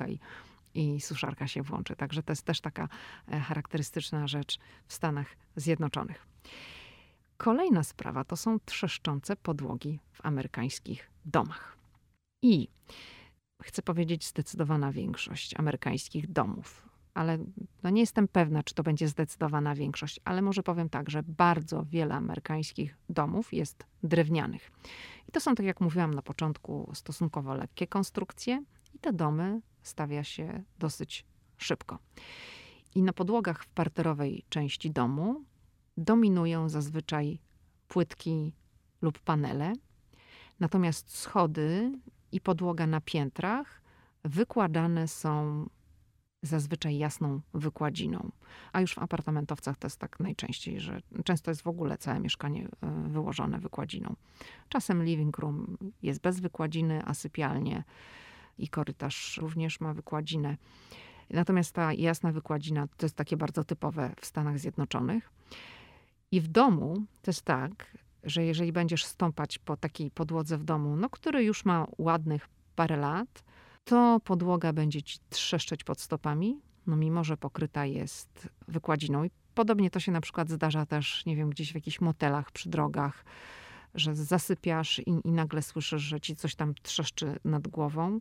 I 0.73 1.01
suszarka 1.01 1.47
się 1.47 1.61
włączy. 1.61 1.95
Także 1.95 2.23
to 2.23 2.31
jest 2.31 2.43
też 2.43 2.61
taka 2.61 2.87
e, 3.27 3.39
charakterystyczna 3.39 4.27
rzecz 4.27 4.59
w 4.87 4.93
Stanach 4.93 5.27
Zjednoczonych. 5.55 6.27
Kolejna 7.37 7.83
sprawa 7.83 8.23
to 8.23 8.37
są 8.37 8.59
trzeszczące 8.65 9.35
podłogi 9.35 9.99
w 10.11 10.25
amerykańskich 10.25 11.11
domach. 11.25 11.77
I 12.41 12.67
chcę 13.63 13.81
powiedzieć, 13.81 14.27
zdecydowana 14.27 14.91
większość 14.91 15.53
amerykańskich 15.59 16.31
domów, 16.31 16.89
ale 17.13 17.37
no 17.83 17.89
nie 17.89 18.01
jestem 18.01 18.27
pewna, 18.27 18.63
czy 18.63 18.75
to 18.75 18.83
będzie 18.83 19.07
zdecydowana 19.07 19.75
większość, 19.75 20.19
ale 20.25 20.41
może 20.41 20.63
powiem 20.63 20.89
tak, 20.89 21.09
że 21.09 21.23
bardzo 21.23 21.85
wiele 21.85 22.15
amerykańskich 22.15 22.97
domów 23.09 23.53
jest 23.53 23.85
drewnianych. 24.03 24.71
I 25.29 25.31
to 25.31 25.39
są, 25.39 25.55
tak 25.55 25.65
jak 25.65 25.81
mówiłam 25.81 26.13
na 26.13 26.21
początku, 26.21 26.91
stosunkowo 26.93 27.55
lekkie 27.55 27.87
konstrukcje, 27.87 28.63
i 28.93 28.99
te 28.99 29.13
domy 29.13 29.61
stawia 29.81 30.23
się 30.23 30.63
dosyć 30.79 31.25
szybko. 31.57 31.99
I 32.95 33.01
na 33.03 33.13
podłogach 33.13 33.63
w 33.63 33.67
parterowej 33.67 34.45
części 34.49 34.91
domu 34.91 35.43
dominują 35.97 36.69
zazwyczaj 36.69 37.39
płytki 37.87 38.53
lub 39.01 39.19
panele, 39.19 39.73
natomiast 40.59 41.17
schody 41.17 41.91
i 42.37 42.41
podłoga 42.41 42.87
na 42.87 43.01
piętrach 43.01 43.81
wykładane 44.23 45.07
są 45.07 45.65
zazwyczaj 46.41 46.97
jasną 46.97 47.41
wykładziną. 47.53 48.31
A 48.73 48.81
już 48.81 48.93
w 48.93 48.99
apartamentowcach 48.99 49.77
to 49.77 49.85
jest 49.85 49.99
tak 49.99 50.19
najczęściej, 50.19 50.79
że 50.79 51.01
często 51.23 51.51
jest 51.51 51.61
w 51.61 51.67
ogóle 51.67 51.97
całe 51.97 52.19
mieszkanie 52.19 52.67
e, 52.81 53.09
wyłożone 53.09 53.59
wykładziną. 53.59 54.15
Czasem 54.69 55.03
living 55.03 55.37
room 55.37 55.77
jest 56.03 56.21
bez 56.21 56.39
wykładziny, 56.39 57.01
a 57.05 57.13
sypialnie 57.13 57.83
i 58.57 58.67
korytarz 58.67 59.37
również 59.37 59.79
ma 59.79 59.93
wykładzinę. 59.93 60.57
Natomiast 61.29 61.75
ta 61.75 61.93
jasna 61.93 62.31
wykładzina 62.31 62.87
to 62.97 63.05
jest 63.05 63.15
takie 63.15 63.37
bardzo 63.37 63.63
typowe 63.63 64.13
w 64.21 64.25
Stanach 64.25 64.59
Zjednoczonych. 64.59 65.31
I 66.31 66.41
w 66.41 66.47
domu 66.47 67.05
jest 67.27 67.41
tak, 67.41 67.97
że 68.23 68.45
jeżeli 68.45 68.71
będziesz 68.71 69.05
stąpać 69.05 69.57
po 69.59 69.77
takiej 69.77 70.11
podłodze 70.11 70.57
w 70.57 70.63
domu, 70.63 70.95
no, 70.95 71.09
który 71.09 71.43
już 71.43 71.65
ma 71.65 71.87
ładnych 71.97 72.49
parę 72.75 72.97
lat, 72.97 73.43
to 73.83 74.19
podłoga 74.23 74.73
będzie 74.73 75.01
ci 75.01 75.19
trzeszczeć 75.29 75.83
pod 75.83 76.01
stopami, 76.01 76.61
no 76.87 76.95
mimo 76.95 77.23
że 77.23 77.37
pokryta 77.37 77.85
jest 77.85 78.49
wykładziną. 78.67 79.23
I 79.23 79.29
podobnie 79.55 79.89
to 79.89 79.99
się 79.99 80.11
na 80.11 80.21
przykład 80.21 80.49
zdarza 80.49 80.85
też, 80.85 81.25
nie 81.25 81.35
wiem, 81.35 81.49
gdzieś 81.49 81.71
w 81.71 81.75
jakichś 81.75 82.01
motelach 82.01 82.51
przy 82.51 82.69
drogach, 82.69 83.25
że 83.95 84.15
zasypiasz 84.15 84.99
i, 84.99 85.21
i 85.23 85.31
nagle 85.31 85.61
słyszysz, 85.61 86.01
że 86.01 86.19
ci 86.19 86.35
coś 86.35 86.55
tam 86.55 86.73
trzeszczy 86.81 87.39
nad 87.45 87.67
głową. 87.67 88.19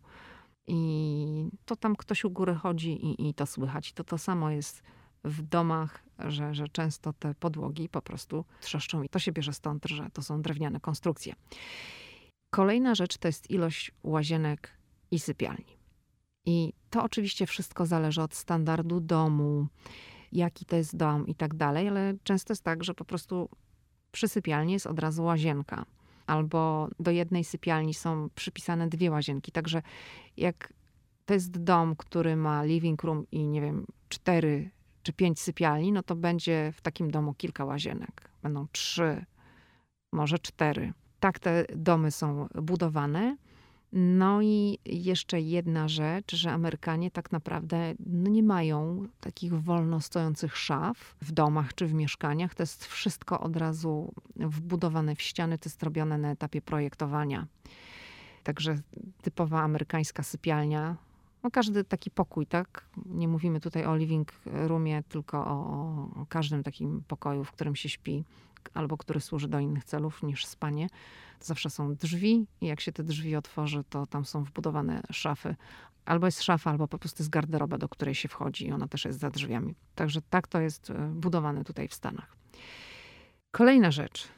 I 0.67 1.49
to 1.65 1.77
tam 1.77 1.97
ktoś 1.97 2.25
u 2.25 2.31
góry 2.31 2.55
chodzi 2.55 3.07
i, 3.07 3.29
i 3.29 3.35
to 3.35 3.47
słychać. 3.47 3.93
To 3.93 4.05
to 4.05 4.19
samo 4.19 4.51
jest 4.51 4.83
w 5.25 5.43
domach, 5.43 6.03
że, 6.19 6.55
że 6.55 6.69
często 6.69 7.13
te 7.13 7.35
podłogi 7.35 7.89
po 7.89 8.03
prostu 8.03 8.45
trzeszczą 8.61 9.03
i 9.03 9.09
to 9.09 9.19
się 9.19 9.33
bierze 9.33 9.53
stąd, 9.53 9.85
że 9.85 10.11
to 10.13 10.23
są 10.23 10.43
drewniane 10.43 10.81
konstrukcje. 10.81 11.35
Kolejna 12.51 12.95
rzecz 12.95 13.19
to 13.19 13.29
jest 13.29 13.51
ilość 13.51 13.93
łazienek 14.03 14.71
i 15.11 15.19
sypialni. 15.19 15.77
I 16.47 16.73
to 16.91 17.03
oczywiście 17.03 17.47
wszystko 17.47 17.87
zależy 17.87 18.23
od 18.23 18.35
standardu 18.35 19.01
domu, 19.01 19.67
jaki 20.33 20.65
to 20.65 20.77
jest 20.77 20.97
dom 20.97 21.27
i 21.27 21.35
tak 21.35 21.55
dalej, 21.55 21.89
ale 21.89 22.15
często 22.25 22.53
jest 22.53 22.65
tak, 22.65 22.85
że 22.85 22.95
po 22.95 23.05
prostu 23.05 23.49
przy 24.13 24.29
sypialni 24.29 24.73
jest 24.73 24.87
od 24.87 24.99
razu 24.99 25.25
łazienka. 25.25 25.85
Albo 26.27 26.89
do 27.01 27.11
jednej 27.11 27.45
sypialni 27.45 27.95
są 27.95 28.29
przypisane 28.35 28.89
dwie 28.89 29.11
łazienki. 29.11 29.53
Także 29.53 29.83
jak 30.37 30.73
to 31.27 31.35
jest 31.35 31.63
dom, 31.63 31.97
który 31.97 32.37
ma 32.37 32.65
living 32.65 33.03
room 33.03 33.27
i 33.33 33.49
nie 33.49 33.61
wiem, 33.61 33.87
cztery 34.09 34.71
czy 35.07 35.13
pięć 35.13 35.41
sypialni, 35.41 35.93
no 35.93 36.03
to 36.03 36.17
będzie 36.17 36.73
w 36.73 36.81
takim 36.81 37.11
domu 37.11 37.35
kilka 37.35 37.65
łazienek. 37.65 38.31
Będą 38.43 38.67
trzy, 38.73 39.25
może 40.13 40.39
cztery. 40.39 40.93
Tak 41.21 41.39
te 41.39 41.65
domy 41.77 42.11
są 42.11 42.49
budowane. 42.55 43.37
No 43.93 44.43
i 44.43 44.79
jeszcze 44.85 45.41
jedna 45.41 45.89
rzecz, 45.89 46.37
że 46.37 46.53
Amerykanie 46.53 47.11
tak 47.11 47.33
naprawdę 47.33 47.95
no 48.07 48.31
nie 48.31 48.43
mają 48.43 49.09
takich 49.21 49.55
wolno 49.55 50.01
stojących 50.01 50.57
szaf 50.57 51.17
w 51.23 51.33
domach 51.33 51.75
czy 51.75 51.87
w 51.87 51.95
mieszkaniach. 51.95 52.55
To 52.55 52.63
jest 52.63 52.87
wszystko 52.87 53.41
od 53.41 53.57
razu 53.57 54.13
wbudowane 54.37 55.15
w 55.15 55.23
ściany, 55.23 55.59
to 55.59 55.69
jest 55.69 55.83
robione 55.83 56.19
na 56.19 56.31
etapie 56.31 56.63
projektowania. 56.63 57.47
Także 58.43 58.79
typowa 59.23 59.63
amerykańska 59.63 60.23
sypialnia 60.23 60.97
no 61.43 61.51
każdy 61.51 61.85
taki 61.85 62.11
pokój, 62.11 62.47
tak? 62.47 62.89
Nie 63.07 63.29
mówimy 63.29 63.61
tutaj 63.61 63.87
o 63.87 63.97
living 63.97 64.33
roomie, 64.47 65.03
tylko 65.03 65.47
o, 65.47 65.59
o 66.23 66.27
każdym 66.29 66.63
takim 66.63 67.03
pokoju, 67.09 67.45
w 67.45 67.53
którym 67.53 67.77
się 67.77 67.89
śpi, 67.89 68.25
albo 68.75 68.97
który 68.97 69.21
służy 69.21 69.49
do 69.49 69.59
innych 69.59 69.85
celów 69.85 70.23
niż 70.23 70.47
spanie. 70.47 70.89
To 71.39 71.45
zawsze 71.45 71.71
są 71.71 71.95
drzwi 71.95 72.47
i 72.61 72.67
jak 72.67 72.81
się 72.81 72.93
te 72.93 73.03
drzwi 73.03 73.37
otworzy, 73.37 73.85
to 73.91 74.07
tam 74.07 74.25
są 74.25 74.45
wbudowane 74.45 75.03
szafy. 75.11 75.57
Albo 76.05 76.27
jest 76.27 76.43
szafa, 76.43 76.71
albo 76.71 76.89
po 76.89 76.99
prostu 76.99 77.23
jest 77.23 77.31
garderoba, 77.31 77.79
do 77.79 77.89
której 77.89 78.15
się 78.15 78.29
wchodzi 78.29 78.67
i 78.67 78.73
ona 78.73 78.89
też 78.89 79.05
jest 79.05 79.19
za 79.19 79.31
drzwiami. 79.31 79.75
Także 79.95 80.23
tak 80.31 80.49
to 80.49 80.61
jest 80.61 80.91
e, 80.91 81.09
budowane 81.15 81.65
tutaj 81.65 81.89
w 81.89 81.95
Stanach. 81.95 82.37
Kolejna 83.51 83.91
rzecz 83.91 84.29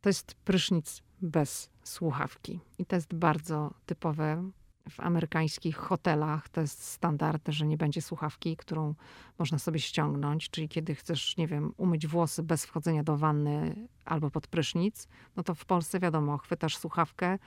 to 0.00 0.08
jest 0.08 0.34
prysznic 0.34 1.02
bez 1.22 1.70
słuchawki. 1.84 2.60
I 2.78 2.86
to 2.86 2.96
jest 2.96 3.14
bardzo 3.14 3.74
typowe 3.86 4.50
w 4.90 5.00
amerykańskich 5.00 5.76
hotelach 5.76 6.48
to 6.48 6.60
jest 6.60 6.84
standard, 6.84 7.48
że 7.48 7.66
nie 7.66 7.76
będzie 7.76 8.02
słuchawki, 8.02 8.56
którą 8.56 8.94
można 9.38 9.58
sobie 9.58 9.80
ściągnąć. 9.80 10.50
Czyli 10.50 10.68
kiedy 10.68 10.94
chcesz, 10.94 11.36
nie 11.36 11.46
wiem, 11.46 11.74
umyć 11.76 12.06
włosy 12.06 12.42
bez 12.42 12.66
wchodzenia 12.66 13.04
do 13.04 13.16
wanny 13.16 13.88
albo 14.04 14.30
pod 14.30 14.46
prysznic, 14.46 15.08
no 15.36 15.42
to 15.42 15.54
w 15.54 15.64
Polsce 15.64 16.00
wiadomo, 16.00 16.38
chwytasz 16.38 16.76
słuchawkę 16.76 17.38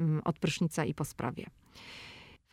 mm, 0.00 0.22
od 0.24 0.38
prysznica 0.38 0.84
i 0.84 0.94
po 0.94 1.04
sprawie. 1.04 1.46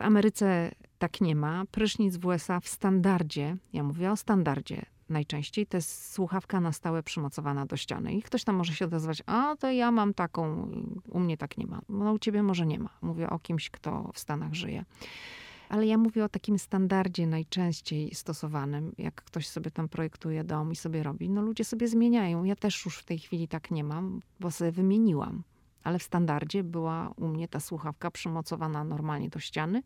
W 0.02 0.04
Ameryce 0.04 0.70
tak 0.98 1.20
nie 1.20 1.36
ma. 1.36 1.64
Prysznic 1.70 2.16
w 2.16 2.26
USA 2.26 2.60
w 2.60 2.68
standardzie, 2.68 3.56
ja 3.72 3.82
mówię 3.82 4.12
o 4.12 4.16
standardzie, 4.16 4.82
najczęściej 5.12 5.66
to 5.66 5.76
jest 5.76 6.12
słuchawka 6.12 6.60
na 6.60 6.72
stałe 6.72 7.02
przymocowana 7.02 7.66
do 7.66 7.76
ściany. 7.76 8.12
I 8.12 8.22
ktoś 8.22 8.44
tam 8.44 8.56
może 8.56 8.74
się 8.74 8.84
odezwać, 8.84 9.22
a 9.26 9.56
to 9.56 9.70
ja 9.70 9.90
mam 9.90 10.14
taką, 10.14 10.68
u 11.08 11.20
mnie 11.20 11.36
tak 11.36 11.58
nie 11.58 11.66
ma. 11.66 11.80
No 11.88 12.12
u 12.12 12.18
ciebie 12.18 12.42
może 12.42 12.66
nie 12.66 12.78
ma. 12.78 12.90
Mówię 13.02 13.30
o 13.30 13.38
kimś, 13.38 13.70
kto 13.70 14.10
w 14.14 14.18
Stanach 14.18 14.54
żyje. 14.54 14.84
Ale 15.68 15.86
ja 15.86 15.98
mówię 15.98 16.24
o 16.24 16.28
takim 16.28 16.58
standardzie 16.58 17.26
najczęściej 17.26 18.14
stosowanym, 18.14 18.92
jak 18.98 19.14
ktoś 19.14 19.48
sobie 19.48 19.70
tam 19.70 19.88
projektuje 19.88 20.44
dom 20.44 20.72
i 20.72 20.76
sobie 20.76 21.02
robi. 21.02 21.30
No 21.30 21.42
ludzie 21.42 21.64
sobie 21.64 21.88
zmieniają. 21.88 22.44
Ja 22.44 22.56
też 22.56 22.84
już 22.84 22.98
w 22.98 23.04
tej 23.04 23.18
chwili 23.18 23.48
tak 23.48 23.70
nie 23.70 23.84
mam, 23.84 24.20
bo 24.40 24.50
sobie 24.50 24.72
wymieniłam. 24.72 25.42
Ale 25.84 25.98
w 25.98 26.02
standardzie 26.02 26.64
była 26.64 27.12
u 27.16 27.28
mnie 27.28 27.48
ta 27.48 27.60
słuchawka 27.60 28.10
przymocowana 28.10 28.84
normalnie 28.84 29.28
do 29.28 29.38
ściany. 29.38 29.82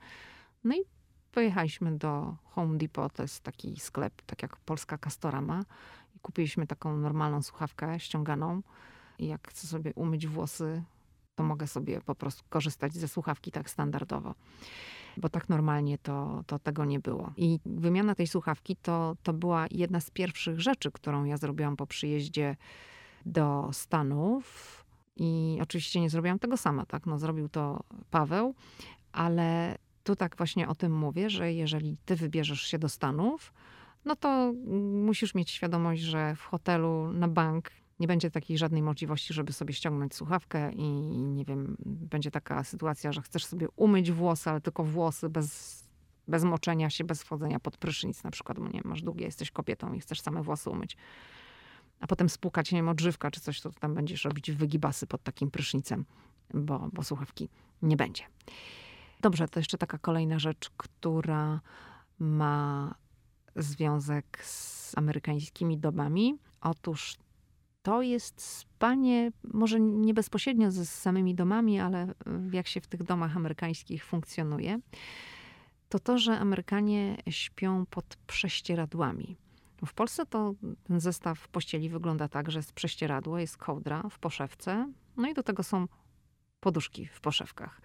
No 0.65 0.75
i 0.75 0.96
pojechaliśmy 1.37 1.99
do 1.99 2.37
Home 2.45 2.79
Depot, 2.79 3.13
to 3.13 3.23
jest 3.23 3.41
taki 3.41 3.81
sklep, 3.81 4.23
tak 4.27 4.43
jak 4.43 4.57
polska 4.57 4.99
Castorama. 4.99 5.65
I 6.17 6.19
kupiliśmy 6.21 6.67
taką 6.67 6.97
normalną 6.97 7.43
słuchawkę 7.43 8.01
ściąganą. 8.01 8.63
I 9.19 9.27
jak 9.27 9.49
chcę 9.49 9.67
sobie 9.67 9.95
umyć 9.95 10.27
włosy, 10.27 10.83
to 11.35 11.45
mogę 11.45 11.67
sobie 11.67 12.01
po 12.01 12.15
prostu 12.15 12.43
korzystać 12.49 12.95
ze 12.95 13.09
słuchawki 13.09 13.53
tak 13.53 13.71
standardowo. 13.71 14.35
Bo 15.17 15.29
tak 15.29 15.49
normalnie 15.49 15.99
to, 15.99 16.45
to 16.47 16.59
tego 16.59 16.85
nie 16.85 17.01
było. 17.01 17.33
I 17.37 17.59
wymiana 17.67 18.15
tej 18.15 18.27
słuchawki 18.27 18.77
to, 18.77 19.17
to 19.23 19.33
była 19.33 19.67
jedna 19.71 20.01
z 20.01 20.11
pierwszych 20.11 20.61
rzeczy, 20.61 20.93
którą 20.93 21.25
ja 21.25 21.37
zrobiłam 21.37 21.77
po 21.77 21.87
przyjeździe 21.87 22.57
do 23.27 23.69
Stanów. 23.73 24.85
I 25.17 25.59
oczywiście 25.63 26.01
nie 26.01 26.11
zrobiłam 26.11 26.39
tego 26.39 26.57
sama, 26.57 26.87
tak? 26.87 27.07
No, 27.07 27.19
zrobił 27.19 27.49
to 27.49 27.83
Paweł, 28.11 28.55
ale 29.13 29.79
tu 30.07 30.17
tak 30.17 30.37
właśnie 30.37 30.69
o 30.69 30.75
tym 30.75 30.93
mówię, 30.99 31.31
że 31.31 31.53
jeżeli 31.53 31.97
ty 32.05 32.17
wybierzesz 32.17 32.63
się 32.63 32.79
do 32.79 32.89
Stanów, 32.89 33.53
no 34.05 34.17
to 34.17 34.53
musisz 35.07 35.35
mieć 35.35 35.51
świadomość, 35.51 36.03
że 36.03 36.37
w 36.37 36.43
hotelu 36.43 37.13
na 37.13 37.29
bank 37.29 37.71
Nie 38.01 38.07
będzie 38.07 38.31
takiej 38.31 38.59
żadnej 38.59 38.83
możliwości, 38.83 39.35
żeby 39.35 39.53
sobie 39.53 39.75
ściągnąć 39.75 40.15
słuchawkę 40.15 40.73
i 40.73 40.89
nie 41.23 41.45
wiem, 41.45 41.77
będzie 41.87 42.31
taka 42.31 42.65
sytuacja, 42.65 43.13
że 43.13 43.23
chcesz 43.23 43.45
sobie 43.45 43.67
umyć 43.77 44.13
włosy, 44.13 44.51
ale 44.51 44.61
tylko 44.61 44.85
włosy 44.85 45.29
bez, 45.29 45.85
bez 46.29 46.45
moczenia 46.45 46.91
się, 46.91 47.05
bez 47.05 47.23
wchodzenia 47.23 47.61
pod 47.61 47.77
prysznic 47.77 48.25
na 48.25 48.31
przykład, 48.31 48.59
bo 48.59 48.69
nie 48.69 48.81
masz 48.85 49.03
długie, 49.03 49.25
jesteś 49.25 49.51
kobietą 49.51 49.93
i 49.93 50.01
chcesz 50.01 50.21
same 50.21 50.43
włosy 50.43 50.71
umyć. 50.71 50.97
A 52.01 52.07
potem 52.07 52.29
spłukać, 52.29 52.73
nie 52.73 52.79
wiem, 52.79 52.89
odżywka 52.89 53.31
czy 53.31 53.41
coś, 53.41 53.61
to 53.61 53.71
tam 53.71 53.95
będziesz 53.95 54.25
robić 54.25 54.51
wygibasy 54.51 55.07
pod 55.07 55.23
takim 55.23 55.51
prysznicem, 55.51 56.05
bo, 56.55 56.89
bo 56.93 57.03
słuchawki 57.03 57.49
nie 57.83 57.97
będzie. 57.97 58.23
Dobrze, 59.21 59.49
to 59.49 59.61
jeszcze 59.61 59.79
taka 59.79 59.99
kolejna 59.99 60.39
rzecz, 60.39 60.71
która 60.77 61.61
ma 62.19 62.95
związek 63.57 64.45
z 64.45 64.99
amerykańskimi 64.99 65.79
domami. 65.79 66.39
Otóż 66.61 67.17
to 67.83 68.03
jest 68.03 68.41
spanie, 68.41 69.33
może 69.45 69.81
nie 69.81 70.15
bezpośrednio 70.15 70.71
ze 70.71 70.87
samymi 70.87 71.35
domami, 71.35 71.81
ale 71.81 72.15
jak 72.53 72.67
się 72.67 72.81
w 72.81 72.87
tych 72.87 73.03
domach 73.03 73.37
amerykańskich 73.37 74.05
funkcjonuje, 74.05 74.81
to 75.89 75.99
to, 75.99 76.19
że 76.19 76.39
Amerykanie 76.39 77.17
śpią 77.31 77.87
pod 77.87 78.17
prześcieradłami. 78.27 79.37
W 79.87 79.95
Polsce 79.95 80.27
to 80.27 80.55
ten 80.85 81.01
zestaw 81.01 81.49
pościeli 81.49 81.89
wygląda 81.89 82.29
tak, 82.29 82.51
że 82.51 82.59
jest 82.59 82.73
prześcieradło, 82.73 83.39
jest 83.39 83.57
kołdra 83.57 84.03
w 84.11 84.19
poszewce, 84.19 84.93
no 85.17 85.29
i 85.29 85.35
do 85.35 85.43
tego 85.43 85.63
są 85.63 85.89
poduszki 86.61 87.07
w 87.07 87.21
poszewkach. 87.21 87.81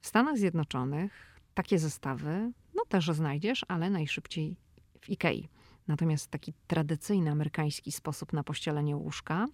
W 0.00 0.06
Stanach 0.06 0.38
Zjednoczonych 0.38 1.40
takie 1.54 1.78
zestawy, 1.78 2.52
no 2.74 2.84
też 2.88 3.06
znajdziesz, 3.06 3.64
ale 3.68 3.90
najszybciej 3.90 4.56
w 5.00 5.10
Ikei. 5.10 5.48
Natomiast 5.88 6.30
taki 6.30 6.52
tradycyjny 6.66 7.30
amerykański 7.30 7.92
sposób 7.92 8.32
na 8.32 8.44
pościelenie 8.44 8.96
łóżka, 8.96 9.46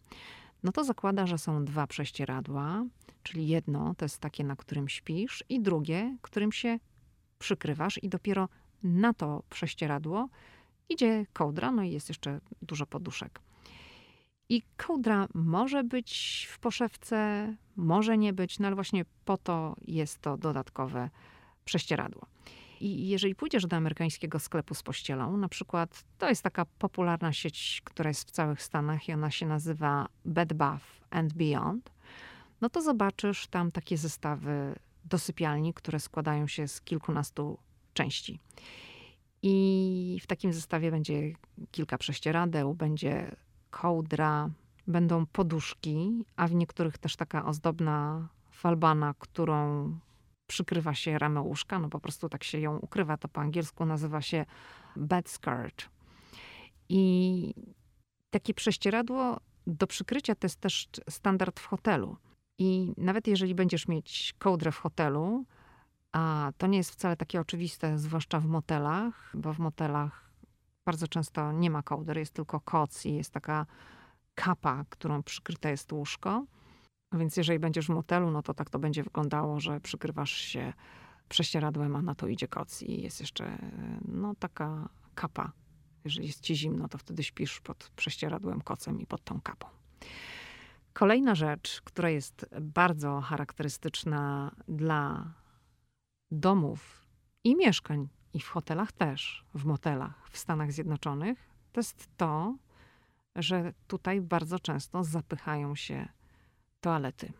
no 0.62 0.72
to 0.72 0.84
zakłada, 0.84 1.26
że 1.26 1.38
są 1.38 1.64
dwa 1.64 1.86
prześcieradła, 1.86 2.84
czyli 3.22 3.48
jedno 3.48 3.94
to 3.94 4.04
jest 4.04 4.18
takie, 4.18 4.44
na 4.44 4.56
którym 4.56 4.88
śpisz, 4.88 5.44
i 5.48 5.60
drugie, 5.60 6.16
którym 6.22 6.52
się 6.52 6.78
przykrywasz, 7.38 8.02
i 8.02 8.08
dopiero 8.08 8.48
na 8.82 9.14
to 9.14 9.42
prześcieradło 9.50 10.28
idzie 10.88 11.26
kołdra, 11.32 11.70
no 11.70 11.82
i 11.82 11.90
jest 11.90 12.08
jeszcze 12.08 12.40
dużo 12.62 12.86
poduszek. 12.86 13.40
I 14.48 14.62
kołdra 14.76 15.28
może 15.34 15.84
być 15.84 16.46
w 16.50 16.58
poszewce, 16.58 17.54
może 17.76 18.18
nie 18.18 18.32
być, 18.32 18.58
no 18.58 18.66
ale 18.66 18.74
właśnie 18.74 19.04
po 19.24 19.36
to 19.36 19.76
jest 19.86 20.20
to 20.20 20.36
dodatkowe 20.36 21.10
prześcieradło. 21.64 22.26
I 22.80 23.08
jeżeli 23.08 23.34
pójdziesz 23.34 23.66
do 23.66 23.76
amerykańskiego 23.76 24.38
sklepu 24.38 24.74
z 24.74 24.82
pościelą, 24.82 25.36
na 25.36 25.48
przykład 25.48 26.04
to 26.18 26.28
jest 26.28 26.42
taka 26.42 26.64
popularna 26.64 27.32
sieć, 27.32 27.82
która 27.84 28.10
jest 28.10 28.28
w 28.28 28.30
całych 28.30 28.62
Stanach 28.62 29.08
i 29.08 29.12
ona 29.12 29.30
się 29.30 29.46
nazywa 29.46 30.08
Bed 30.24 30.52
Bath 30.52 30.84
and 31.10 31.32
Beyond, 31.32 31.90
no 32.60 32.70
to 32.70 32.82
zobaczysz 32.82 33.46
tam 33.46 33.72
takie 33.72 33.96
zestawy 33.96 34.74
do 35.04 35.18
sypialni, 35.18 35.74
które 35.74 36.00
składają 36.00 36.46
się 36.46 36.68
z 36.68 36.80
kilkunastu 36.80 37.58
części. 37.94 38.40
I 39.42 40.18
w 40.22 40.26
takim 40.26 40.52
zestawie 40.52 40.90
będzie 40.90 41.32
kilka 41.70 41.98
prześcieradeł, 41.98 42.74
będzie 42.74 43.36
kołdra, 43.76 44.50
będą 44.86 45.26
poduszki, 45.26 46.24
a 46.36 46.46
w 46.46 46.54
niektórych 46.54 46.98
też 46.98 47.16
taka 47.16 47.44
ozdobna 47.44 48.28
falbana, 48.50 49.14
którą 49.18 49.90
przykrywa 50.46 50.94
się 50.94 51.18
ramę 51.18 51.40
łóżka, 51.40 51.78
no 51.78 51.88
po 51.88 52.00
prostu 52.00 52.28
tak 52.28 52.44
się 52.44 52.60
ją 52.60 52.78
ukrywa. 52.78 53.16
To 53.16 53.28
po 53.28 53.40
angielsku 53.40 53.86
nazywa 53.86 54.22
się 54.22 54.46
bed 54.96 55.28
skirt. 55.28 55.88
I 56.88 57.54
takie 58.30 58.54
prześcieradło 58.54 59.40
do 59.66 59.86
przykrycia 59.86 60.34
to 60.34 60.46
jest 60.46 60.60
też 60.60 60.88
standard 61.10 61.60
w 61.60 61.66
hotelu. 61.66 62.16
I 62.58 62.92
nawet 62.96 63.26
jeżeli 63.26 63.54
będziesz 63.54 63.88
mieć 63.88 64.34
kołdrę 64.38 64.72
w 64.72 64.78
hotelu, 64.78 65.44
a 66.12 66.52
to 66.58 66.66
nie 66.66 66.78
jest 66.78 66.90
wcale 66.90 67.16
takie 67.16 67.40
oczywiste, 67.40 67.98
zwłaszcza 67.98 68.40
w 68.40 68.46
motelach, 68.46 69.32
bo 69.34 69.52
w 69.52 69.58
motelach 69.58 70.25
bardzo 70.86 71.08
często 71.08 71.52
nie 71.52 71.70
ma 71.70 71.82
kołder, 71.82 72.18
jest 72.18 72.34
tylko 72.34 72.60
koc 72.60 73.06
i 73.06 73.14
jest 73.14 73.30
taka 73.30 73.66
kapa, 74.34 74.84
którą 74.90 75.22
przykryte 75.22 75.70
jest 75.70 75.92
łóżko. 75.92 76.44
Więc 77.12 77.36
jeżeli 77.36 77.58
będziesz 77.58 77.86
w 77.86 77.90
motelu, 77.90 78.30
no 78.30 78.42
to 78.42 78.54
tak 78.54 78.70
to 78.70 78.78
będzie 78.78 79.02
wyglądało, 79.02 79.60
że 79.60 79.80
przykrywasz 79.80 80.32
się 80.32 80.72
prześcieradłem, 81.28 81.96
a 81.96 82.02
na 82.02 82.14
to 82.14 82.28
idzie 82.28 82.48
koc 82.48 82.82
i 82.82 83.02
jest 83.02 83.20
jeszcze 83.20 83.58
no, 84.08 84.34
taka 84.34 84.88
kapa. 85.14 85.52
Jeżeli 86.04 86.26
jest 86.26 86.40
ci 86.40 86.56
zimno, 86.56 86.88
to 86.88 86.98
wtedy 86.98 87.24
śpisz 87.24 87.60
pod 87.60 87.90
prześcieradłem, 87.96 88.60
kocem 88.60 89.00
i 89.00 89.06
pod 89.06 89.24
tą 89.24 89.40
kapą. 89.40 89.66
Kolejna 90.92 91.34
rzecz, 91.34 91.82
która 91.84 92.10
jest 92.10 92.46
bardzo 92.60 93.20
charakterystyczna 93.20 94.54
dla 94.68 95.34
domów 96.30 97.06
i 97.44 97.56
mieszkań, 97.56 98.08
i 98.36 98.40
w 98.40 98.48
hotelach 98.48 98.92
też, 98.92 99.44
w 99.54 99.64
motelach 99.64 100.28
w 100.30 100.38
Stanach 100.38 100.72
Zjednoczonych, 100.72 101.38
to 101.72 101.80
jest 101.80 102.08
to, 102.16 102.56
że 103.36 103.72
tutaj 103.86 104.20
bardzo 104.20 104.58
często 104.58 105.04
zapychają 105.04 105.74
się 105.74 106.08
toalety. 106.80 107.32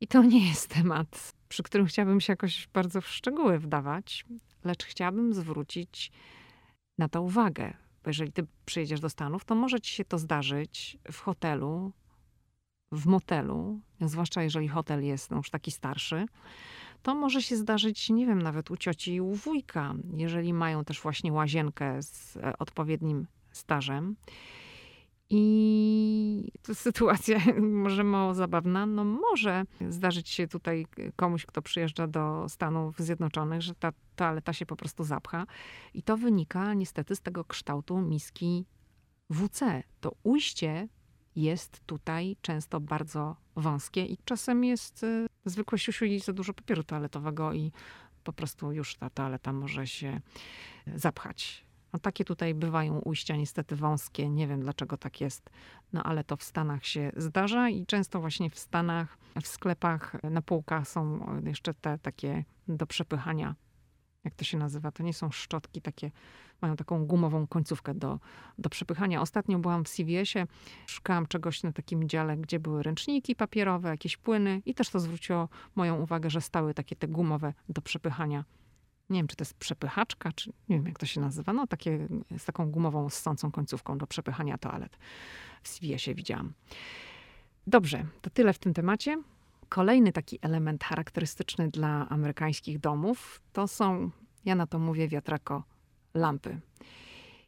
I 0.00 0.06
to 0.06 0.22
nie 0.22 0.48
jest 0.48 0.68
temat, 0.68 1.32
przy 1.48 1.62
którym 1.62 1.86
chciałabym 1.86 2.20
się 2.20 2.32
jakoś 2.32 2.68
bardzo 2.72 3.00
w 3.00 3.08
szczegóły 3.08 3.58
wdawać, 3.58 4.24
lecz 4.64 4.84
chciałabym 4.84 5.34
zwrócić 5.34 6.12
na 6.98 7.08
to 7.08 7.22
uwagę. 7.22 7.74
Bo 8.04 8.10
jeżeli 8.10 8.32
ty 8.32 8.46
przyjedziesz 8.64 9.00
do 9.00 9.10
Stanów, 9.10 9.44
to 9.44 9.54
może 9.54 9.80
ci 9.80 9.94
się 9.94 10.04
to 10.04 10.18
zdarzyć 10.18 10.98
w 11.12 11.20
hotelu, 11.20 11.92
w 12.92 13.06
motelu, 13.06 13.80
zwłaszcza 14.00 14.42
jeżeli 14.42 14.68
hotel 14.68 15.04
jest 15.04 15.30
no, 15.30 15.36
już 15.36 15.50
taki 15.50 15.70
starszy, 15.70 16.26
to 17.02 17.14
może 17.14 17.42
się 17.42 17.56
zdarzyć, 17.56 18.10
nie 18.10 18.26
wiem, 18.26 18.42
nawet 18.42 18.70
u 18.70 18.76
cioci 18.76 19.14
i 19.14 19.20
u 19.20 19.34
wujka, 19.34 19.94
jeżeli 20.16 20.52
mają 20.52 20.84
też 20.84 21.00
właśnie 21.00 21.32
łazienkę 21.32 22.02
z 22.02 22.36
e, 22.36 22.58
odpowiednim 22.58 23.26
stażem. 23.52 24.16
I 25.34 26.52
to 26.62 26.74
sytuacja 26.88 27.38
może 27.60 28.04
mało 28.04 28.34
zabawna, 28.34 28.86
no 28.86 29.04
może 29.04 29.64
zdarzyć 29.88 30.28
się 30.28 30.48
tutaj 30.48 30.86
komuś, 31.16 31.46
kto 31.46 31.62
przyjeżdża 31.62 32.06
do 32.06 32.48
Stanów 32.48 32.98
Zjednoczonych, 32.98 33.62
że 33.62 33.74
ta 33.74 33.92
toaleta 34.16 34.52
się 34.52 34.66
po 34.66 34.76
prostu 34.76 35.04
zapcha. 35.04 35.46
I 35.94 36.02
to 36.02 36.16
wynika 36.16 36.74
niestety 36.74 37.16
z 37.16 37.20
tego 37.20 37.44
kształtu 37.44 37.98
miski 37.98 38.64
WC. 39.30 39.82
To 40.00 40.12
ujście 40.22 40.88
jest 41.36 41.80
tutaj 41.86 42.36
często 42.42 42.80
bardzo 42.80 43.36
wąskie 43.56 44.04
i 44.04 44.18
czasem 44.24 44.64
jest 44.64 45.02
y, 45.02 45.26
zwykłe 45.44 45.78
siusiu 45.78 46.04
i 46.04 46.20
za 46.20 46.32
dużo 46.32 46.54
papieru 46.54 46.84
toaletowego 46.84 47.52
i 47.52 47.72
po 48.24 48.32
prostu 48.32 48.72
już 48.72 48.96
ta 48.96 49.10
toaleta 49.10 49.52
może 49.52 49.86
się 49.86 50.20
zapchać. 50.94 51.64
No, 51.92 51.98
takie 51.98 52.24
tutaj 52.24 52.54
bywają 52.54 52.98
ujścia 52.98 53.36
niestety 53.36 53.76
wąskie. 53.76 54.28
Nie 54.28 54.46
wiem 54.46 54.60
dlaczego 54.60 54.96
tak 54.96 55.20
jest, 55.20 55.50
no 55.92 56.02
ale 56.02 56.24
to 56.24 56.36
w 56.36 56.42
Stanach 56.42 56.86
się 56.86 57.12
zdarza 57.16 57.68
i 57.68 57.86
często 57.86 58.20
właśnie 58.20 58.50
w 58.50 58.58
Stanach, 58.58 59.18
w 59.42 59.46
sklepach, 59.46 60.16
na 60.22 60.42
półkach 60.42 60.88
są 60.88 61.26
jeszcze 61.44 61.74
te 61.74 61.98
takie 61.98 62.44
do 62.68 62.86
przepychania. 62.86 63.54
Jak 64.24 64.34
to 64.34 64.44
się 64.44 64.58
nazywa? 64.58 64.92
To 64.92 65.02
nie 65.02 65.14
są 65.14 65.30
szczotki 65.30 65.82
takie, 65.82 66.10
mają 66.62 66.76
taką 66.76 67.06
gumową 67.06 67.46
końcówkę 67.46 67.94
do, 67.94 68.18
do 68.58 68.70
przepychania. 68.70 69.20
Ostatnio 69.20 69.58
byłam 69.58 69.84
w 69.84 69.88
CVS-ie, 69.88 70.46
szukałam 70.86 71.26
czegoś 71.26 71.62
na 71.62 71.72
takim 71.72 72.08
dziale, 72.08 72.36
gdzie 72.36 72.60
były 72.60 72.82
ręczniki 72.82 73.36
papierowe, 73.36 73.88
jakieś 73.88 74.16
płyny 74.16 74.62
i 74.66 74.74
też 74.74 74.90
to 74.90 75.00
zwróciło 75.00 75.48
moją 75.74 76.00
uwagę, 76.00 76.30
że 76.30 76.40
stały 76.40 76.74
takie 76.74 76.96
te 76.96 77.08
gumowe 77.08 77.54
do 77.68 77.82
przepychania 77.82 78.44
nie 79.12 79.18
wiem, 79.18 79.28
czy 79.28 79.36
to 79.36 79.42
jest 79.42 79.54
przepychaczka, 79.54 80.32
czy 80.32 80.52
nie 80.68 80.76
wiem, 80.76 80.86
jak 80.86 80.98
to 80.98 81.06
się 81.06 81.20
nazywa, 81.20 81.52
no 81.52 81.66
takie 81.66 82.08
z 82.38 82.44
taką 82.44 82.70
gumową, 82.70 83.10
ssącą 83.10 83.50
końcówką 83.50 83.98
do 83.98 84.06
przepychania 84.06 84.58
toalet. 84.58 84.98
W 85.62 85.68
CVS-ie 85.68 86.14
widziałam. 86.14 86.52
Dobrze, 87.66 88.06
to 88.22 88.30
tyle 88.30 88.52
w 88.52 88.58
tym 88.58 88.74
temacie. 88.74 89.22
Kolejny 89.68 90.12
taki 90.12 90.38
element 90.42 90.84
charakterystyczny 90.84 91.68
dla 91.68 92.08
amerykańskich 92.08 92.78
domów 92.78 93.40
to 93.52 93.68
są, 93.68 94.10
ja 94.44 94.54
na 94.54 94.66
to 94.66 94.78
mówię 94.78 95.08
wiatrako, 95.08 95.62
lampy. 96.14 96.60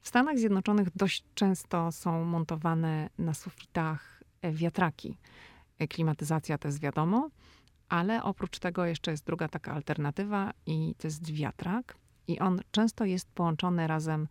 W 0.01 0.09
Stanach 0.09 0.39
Zjednoczonych 0.39 0.89
dość 0.97 1.25
często 1.35 1.93
są 1.93 2.25
montowane 2.25 3.11
na 3.19 3.35
sufitach 3.35 4.23
wiatraki. 4.43 5.19
Klimatyzacja 5.89 6.59
to 6.59 6.69
jest 6.69 6.81
wiadomo, 6.81 7.31
ale 7.89 8.23
oprócz 8.23 8.59
tego 8.59 8.85
jeszcze 8.85 9.11
jest 9.11 9.27
druga 9.27 9.49
taka 9.49 9.73
alternatywa 9.73 10.53
i 10.67 10.95
to 10.99 11.07
jest 11.07 11.33
wiatrak. 11.33 11.97
I 12.27 12.39
on 12.39 12.61
często 12.71 13.05
jest 13.05 13.33
połączony 13.33 13.87
razem 13.87 14.29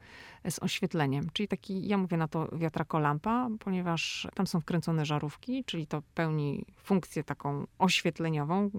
z 0.50 0.60
oświetleniem, 0.60 1.30
czyli 1.34 1.48
taki, 1.48 1.88
ja 1.88 1.98
mówię 1.98 2.18
na 2.18 2.28
to 2.28 2.48
wiatrakolampa, 2.58 3.50
ponieważ 3.60 4.28
tam 4.34 4.48
są 4.48 4.60
wkręcone 4.60 5.06
żarówki, 5.06 5.64
czyli 5.64 5.88
to 5.88 6.02
pełni 6.14 6.66
funkcję 6.84 7.24
taką 7.24 7.68
oświetleniową, 7.80 8.70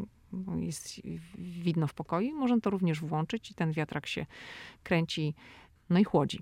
jest 0.57 1.01
widno 1.39 1.87
w 1.87 1.95
pokoju. 1.95 2.35
Można 2.35 2.61
to 2.61 2.71
również 2.71 3.01
włączyć 3.01 3.51
i 3.51 3.55
ten 3.55 3.73
wiatrak 3.73 4.07
się 4.07 4.27
kręci, 4.83 5.35
no 5.91 5.99
i 5.99 6.05
chłodzi. 6.05 6.41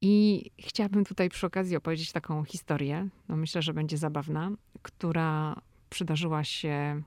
I 0.00 0.44
chciałabym 0.58 1.04
tutaj 1.04 1.28
przy 1.28 1.46
okazji 1.46 1.76
opowiedzieć 1.76 2.12
taką 2.12 2.44
historię, 2.44 3.08
no 3.28 3.36
myślę, 3.36 3.62
że 3.62 3.74
będzie 3.74 3.98
zabawna, 3.98 4.50
która 4.82 5.60
przydarzyła 5.90 6.44
się 6.44 7.02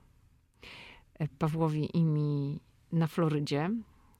e, 1.18 1.28
Pawłowi 1.38 1.96
i 1.96 2.04
mi 2.04 2.60
na 2.92 3.06
Florydzie. 3.06 3.70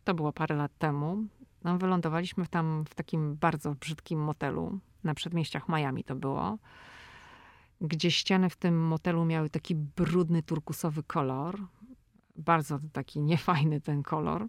To 0.04 0.14
było 0.14 0.32
parę 0.32 0.56
lat 0.56 0.78
temu. 0.78 1.24
No, 1.64 1.78
wylądowaliśmy 1.78 2.46
tam 2.46 2.84
w 2.84 2.94
takim 2.94 3.36
bardzo 3.36 3.74
brzydkim 3.74 4.20
motelu. 4.20 4.78
Na 5.04 5.14
przedmieściach 5.14 5.68
Miami 5.68 6.04
to 6.04 6.14
było. 6.14 6.58
Gdzie 7.82 8.10
ściany 8.10 8.50
w 8.50 8.56
tym 8.56 8.86
motelu 8.86 9.24
miały 9.24 9.50
taki 9.50 9.74
brudny 9.74 10.42
turkusowy 10.42 11.02
kolor. 11.02 11.60
Bardzo 12.36 12.78
taki 12.92 13.20
niefajny 13.20 13.80
ten 13.80 14.02
kolor. 14.02 14.48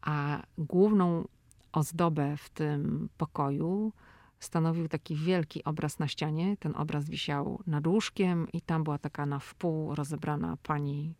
A 0.00 0.42
główną 0.58 1.28
ozdobę 1.72 2.36
w 2.36 2.50
tym 2.50 3.08
pokoju 3.16 3.92
stanowił 4.40 4.88
taki 4.88 5.16
wielki 5.16 5.64
obraz 5.64 5.98
na 5.98 6.08
ścianie. 6.08 6.56
Ten 6.56 6.76
obraz 6.76 7.10
wisiał 7.10 7.62
nad 7.66 7.86
łóżkiem 7.86 8.48
i 8.52 8.60
tam 8.60 8.84
była 8.84 8.98
taka 8.98 9.26
na 9.26 9.38
wpół 9.38 9.94
rozebrana 9.94 10.56
pani 10.62 11.14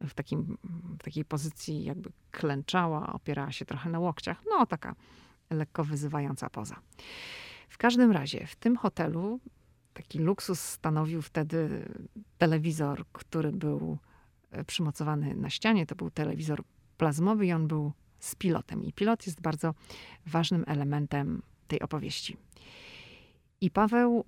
w, 0.00 0.14
takim, 0.14 0.58
w 0.98 1.02
takiej 1.04 1.24
pozycji 1.24 1.84
jakby 1.84 2.12
klęczała, 2.30 3.12
opierała 3.12 3.52
się 3.52 3.64
trochę 3.64 3.90
na 3.90 3.98
łokciach. 3.98 4.42
No 4.50 4.66
taka 4.66 4.94
lekko 5.50 5.84
wyzywająca 5.84 6.50
poza. 6.50 6.76
W 7.68 7.78
każdym 7.78 8.12
razie 8.12 8.46
w 8.46 8.56
tym 8.56 8.76
hotelu 8.76 9.40
taki 9.94 10.18
luksus 10.18 10.60
stanowił 10.60 11.22
wtedy 11.22 11.88
telewizor, 12.38 13.04
który 13.12 13.52
był 13.52 13.98
e, 14.50 14.64
przymocowany 14.64 15.34
na 15.34 15.50
ścianie. 15.50 15.86
To 15.86 15.94
był 15.94 16.10
telewizor 16.10 16.62
plazmowy 16.96 17.46
i 17.46 17.52
on 17.52 17.68
był 17.68 17.92
z 18.18 18.34
pilotem. 18.34 18.84
I 18.84 18.92
pilot 18.92 19.26
jest 19.26 19.40
bardzo 19.40 19.74
ważnym 20.26 20.64
elementem 20.66 21.42
tej 21.68 21.80
opowieści. 21.80 22.36
I 23.60 23.70
Paweł 23.70 24.24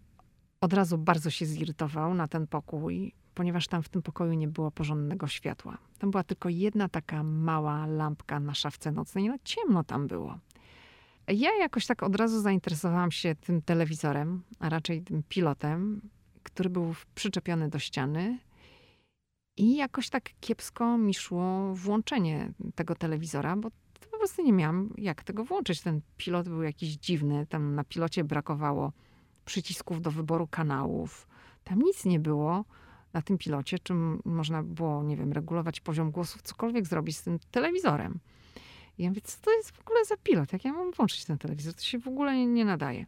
od 0.60 0.72
razu 0.72 0.98
bardzo 0.98 1.30
się 1.30 1.46
zirytował 1.46 2.14
na 2.14 2.28
ten 2.28 2.46
pokój, 2.46 3.12
ponieważ 3.34 3.68
tam 3.68 3.82
w 3.82 3.88
tym 3.88 4.02
pokoju 4.02 4.32
nie 4.34 4.48
było 4.48 4.70
porządnego 4.70 5.26
światła. 5.26 5.78
Tam 5.98 6.10
była 6.10 6.24
tylko 6.24 6.48
jedna 6.48 6.88
taka 6.88 7.22
mała 7.22 7.86
lampka 7.86 8.40
na 8.40 8.54
szafce 8.54 8.92
nocnej, 8.92 9.28
no 9.28 9.36
ciemno 9.44 9.84
tam 9.84 10.06
było. 10.06 10.38
Ja 11.28 11.50
jakoś 11.60 11.86
tak 11.86 12.02
od 12.02 12.16
razu 12.16 12.40
zainteresowałam 12.40 13.10
się 13.10 13.34
tym 13.34 13.62
telewizorem, 13.62 14.42
a 14.58 14.68
raczej 14.68 15.02
tym 15.02 15.22
pilotem, 15.28 16.00
który 16.42 16.70
był 16.70 16.94
przyczepiony 17.14 17.68
do 17.68 17.78
ściany. 17.78 18.38
I 19.56 19.76
jakoś 19.76 20.10
tak 20.10 20.30
kiepsko 20.40 20.98
mi 20.98 21.14
szło 21.14 21.74
włączenie 21.74 22.52
tego 22.74 22.94
telewizora, 22.94 23.56
bo 23.56 23.70
po 24.10 24.18
prostu 24.18 24.42
nie 24.42 24.52
miałam 24.52 24.94
jak 24.98 25.22
tego 25.22 25.44
włączyć. 25.44 25.80
Ten 25.80 26.00
pilot 26.16 26.48
był 26.48 26.62
jakiś 26.62 26.88
dziwny. 26.88 27.46
Tam 27.46 27.74
na 27.74 27.84
pilocie 27.84 28.24
brakowało 28.24 28.92
przycisków 29.44 30.02
do 30.02 30.10
wyboru 30.10 30.46
kanałów. 30.46 31.28
Tam 31.64 31.82
nic 31.82 32.04
nie 32.04 32.20
było 32.20 32.64
na 33.12 33.22
tym 33.22 33.38
pilocie, 33.38 33.78
czym 33.78 34.20
można 34.24 34.62
było, 34.62 35.02
nie 35.02 35.16
wiem, 35.16 35.32
regulować 35.32 35.80
poziom 35.80 36.10
głosów, 36.10 36.42
cokolwiek 36.42 36.86
zrobić 36.86 37.16
z 37.16 37.22
tym 37.22 37.38
telewizorem. 37.50 38.18
I 38.98 39.02
ja 39.02 39.08
mówię, 39.08 39.20
co 39.20 39.40
to 39.40 39.52
jest 39.52 39.70
w 39.70 39.80
ogóle 39.80 40.04
za 40.04 40.16
pilot? 40.16 40.52
Jak 40.52 40.64
ja 40.64 40.72
mam 40.72 40.92
włączyć 40.92 41.24
ten 41.24 41.38
telewizor? 41.38 41.74
To 41.74 41.82
się 41.82 41.98
w 41.98 42.08
ogóle 42.08 42.36
nie, 42.36 42.46
nie 42.46 42.64
nadaje. 42.64 43.06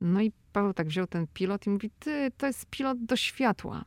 No 0.00 0.20
i 0.20 0.32
Paweł 0.52 0.74
tak 0.74 0.86
wziął 0.86 1.06
ten 1.06 1.26
pilot 1.26 1.66
i 1.66 1.70
mówi, 1.70 1.90
ty, 1.98 2.32
to 2.36 2.46
jest 2.46 2.66
pilot 2.66 3.04
do 3.04 3.16
światła. 3.16 3.84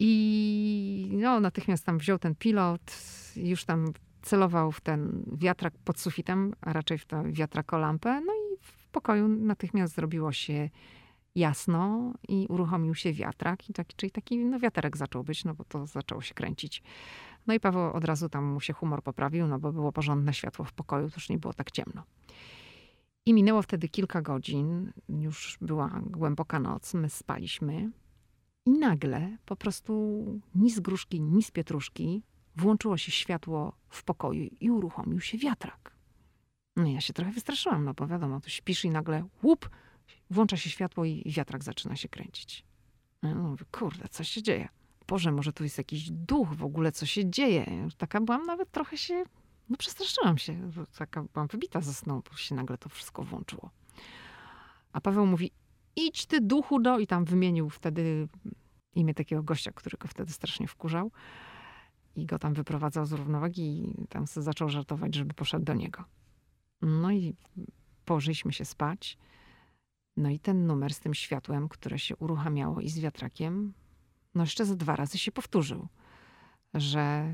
I 0.00 1.08
no, 1.12 1.40
natychmiast 1.40 1.84
tam 1.84 1.98
wziął 1.98 2.18
ten 2.18 2.34
pilot, 2.34 2.96
już 3.36 3.64
tam 3.64 3.92
celował 4.22 4.72
w 4.72 4.80
ten 4.80 5.24
wiatrak 5.32 5.74
pod 5.84 6.00
sufitem, 6.00 6.54
a 6.60 6.72
raczej 6.72 6.98
w 6.98 7.04
tę 7.04 7.32
wiatrakolampę. 7.32 8.20
No 8.20 8.32
i 8.32 8.56
w 8.60 8.88
pokoju 8.88 9.28
natychmiast 9.28 9.94
zrobiło 9.94 10.32
się 10.32 10.70
jasno 11.34 12.12
i 12.28 12.46
uruchomił 12.48 12.94
się 12.94 13.12
wiatrak. 13.12 13.70
I 13.70 13.72
taki, 13.72 13.96
czyli 13.96 14.12
taki 14.12 14.38
no, 14.38 14.58
wiaterek 14.58 14.96
zaczął 14.96 15.24
być, 15.24 15.44
no 15.44 15.54
bo 15.54 15.64
to 15.64 15.86
zaczęło 15.86 16.22
się 16.22 16.34
kręcić. 16.34 16.82
No 17.46 17.54
i 17.54 17.60
Paweł 17.60 17.92
od 17.92 18.04
razu 18.04 18.28
tam 18.28 18.44
mu 18.44 18.60
się 18.60 18.72
humor 18.72 19.02
poprawił, 19.02 19.46
no 19.46 19.58
bo 19.58 19.72
było 19.72 19.92
porządne 19.92 20.34
światło 20.34 20.64
w 20.64 20.72
pokoju, 20.72 21.10
to 21.10 21.16
już 21.16 21.28
nie 21.28 21.38
było 21.38 21.54
tak 21.54 21.70
ciemno. 21.70 22.02
I 23.26 23.34
minęło 23.34 23.62
wtedy 23.62 23.88
kilka 23.88 24.22
godzin, 24.22 24.92
już 25.08 25.58
była 25.60 26.00
głęboka 26.06 26.60
noc, 26.60 26.94
my 26.94 27.10
spaliśmy. 27.10 27.90
I 28.66 28.70
nagle 28.70 29.36
po 29.44 29.56
prostu 29.56 30.24
ni 30.54 30.70
z 30.70 30.80
gruszki, 30.80 31.20
ni 31.20 31.42
z 31.42 31.50
pietruszki 31.50 32.22
włączyło 32.56 32.96
się 32.96 33.12
światło 33.12 33.72
w 33.88 34.04
pokoju 34.04 34.50
i 34.60 34.70
uruchomił 34.70 35.20
się 35.20 35.38
wiatrak. 35.38 35.94
No 36.76 36.86
ja 36.86 37.00
się 37.00 37.12
trochę 37.12 37.32
wystraszyłam, 37.32 37.84
no 37.84 37.94
bo 37.94 38.06
wiadomo, 38.06 38.40
tu 38.40 38.50
śpisz 38.50 38.84
i 38.84 38.90
nagle 38.90 39.24
łup, 39.42 39.70
włącza 40.30 40.56
się 40.56 40.70
światło 40.70 41.04
i 41.04 41.32
wiatrak 41.36 41.64
zaczyna 41.64 41.96
się 41.96 42.08
kręcić. 42.08 42.64
No 43.22 43.34
mówię, 43.34 43.64
kurde, 43.72 44.08
co 44.08 44.24
się 44.24 44.42
dzieje? 44.42 44.68
Boże, 45.06 45.32
może 45.32 45.52
tu 45.52 45.64
jest 45.64 45.78
jakiś 45.78 46.10
duch 46.10 46.54
w 46.54 46.64
ogóle, 46.64 46.92
co 46.92 47.06
się 47.06 47.30
dzieje? 47.30 47.88
Taka 47.96 48.20
byłam 48.20 48.46
nawet 48.46 48.70
trochę 48.70 48.96
się, 48.98 49.24
no 49.68 49.76
przestraszyłam 49.76 50.38
się. 50.38 50.70
Taka 50.98 51.22
byłam 51.22 51.48
wybita 51.48 51.80
ze 51.80 51.94
snu, 51.94 52.22
bo 52.30 52.36
się 52.36 52.54
nagle 52.54 52.78
to 52.78 52.88
wszystko 52.88 53.22
włączyło. 53.22 53.70
A 54.92 55.00
Paweł 55.00 55.26
mówi, 55.26 55.50
idź 55.96 56.26
ty 56.26 56.40
duchu 56.40 56.80
do... 56.80 56.98
I 56.98 57.06
tam 57.06 57.24
wymienił 57.24 57.70
wtedy 57.70 58.28
imię 58.94 59.14
takiego 59.14 59.42
gościa, 59.42 59.72
który 59.72 59.98
go 59.98 60.08
wtedy 60.08 60.32
strasznie 60.32 60.68
wkurzał 60.68 61.10
i 62.16 62.26
go 62.26 62.38
tam 62.38 62.54
wyprowadzał 62.54 63.06
z 63.06 63.12
równowagi 63.12 63.92
i 64.02 64.08
tam 64.08 64.26
zaczął 64.26 64.68
żartować, 64.68 65.14
żeby 65.14 65.34
poszedł 65.34 65.64
do 65.64 65.74
niego. 65.74 66.04
No 66.82 67.12
i 67.12 67.36
położyliśmy 68.04 68.52
się 68.52 68.64
spać. 68.64 69.18
No 70.16 70.28
i 70.28 70.38
ten 70.38 70.66
numer 70.66 70.94
z 70.94 71.00
tym 71.00 71.14
światłem, 71.14 71.68
które 71.68 71.98
się 71.98 72.16
uruchamiało 72.16 72.80
i 72.80 72.88
z 72.88 72.98
wiatrakiem, 72.98 73.72
no 74.34 74.42
jeszcze 74.42 74.64
ze 74.64 74.76
dwa 74.76 74.96
razy 74.96 75.18
się 75.18 75.32
powtórzył, 75.32 75.88
że 76.74 77.32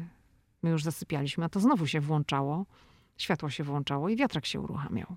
my 0.62 0.70
już 0.70 0.82
zasypialiśmy, 0.82 1.44
a 1.44 1.48
to 1.48 1.60
znowu 1.60 1.86
się 1.86 2.00
włączało, 2.00 2.66
światło 3.16 3.50
się 3.50 3.64
włączało 3.64 4.08
i 4.08 4.16
wiatrak 4.16 4.46
się 4.46 4.60
uruchamiał. 4.60 5.16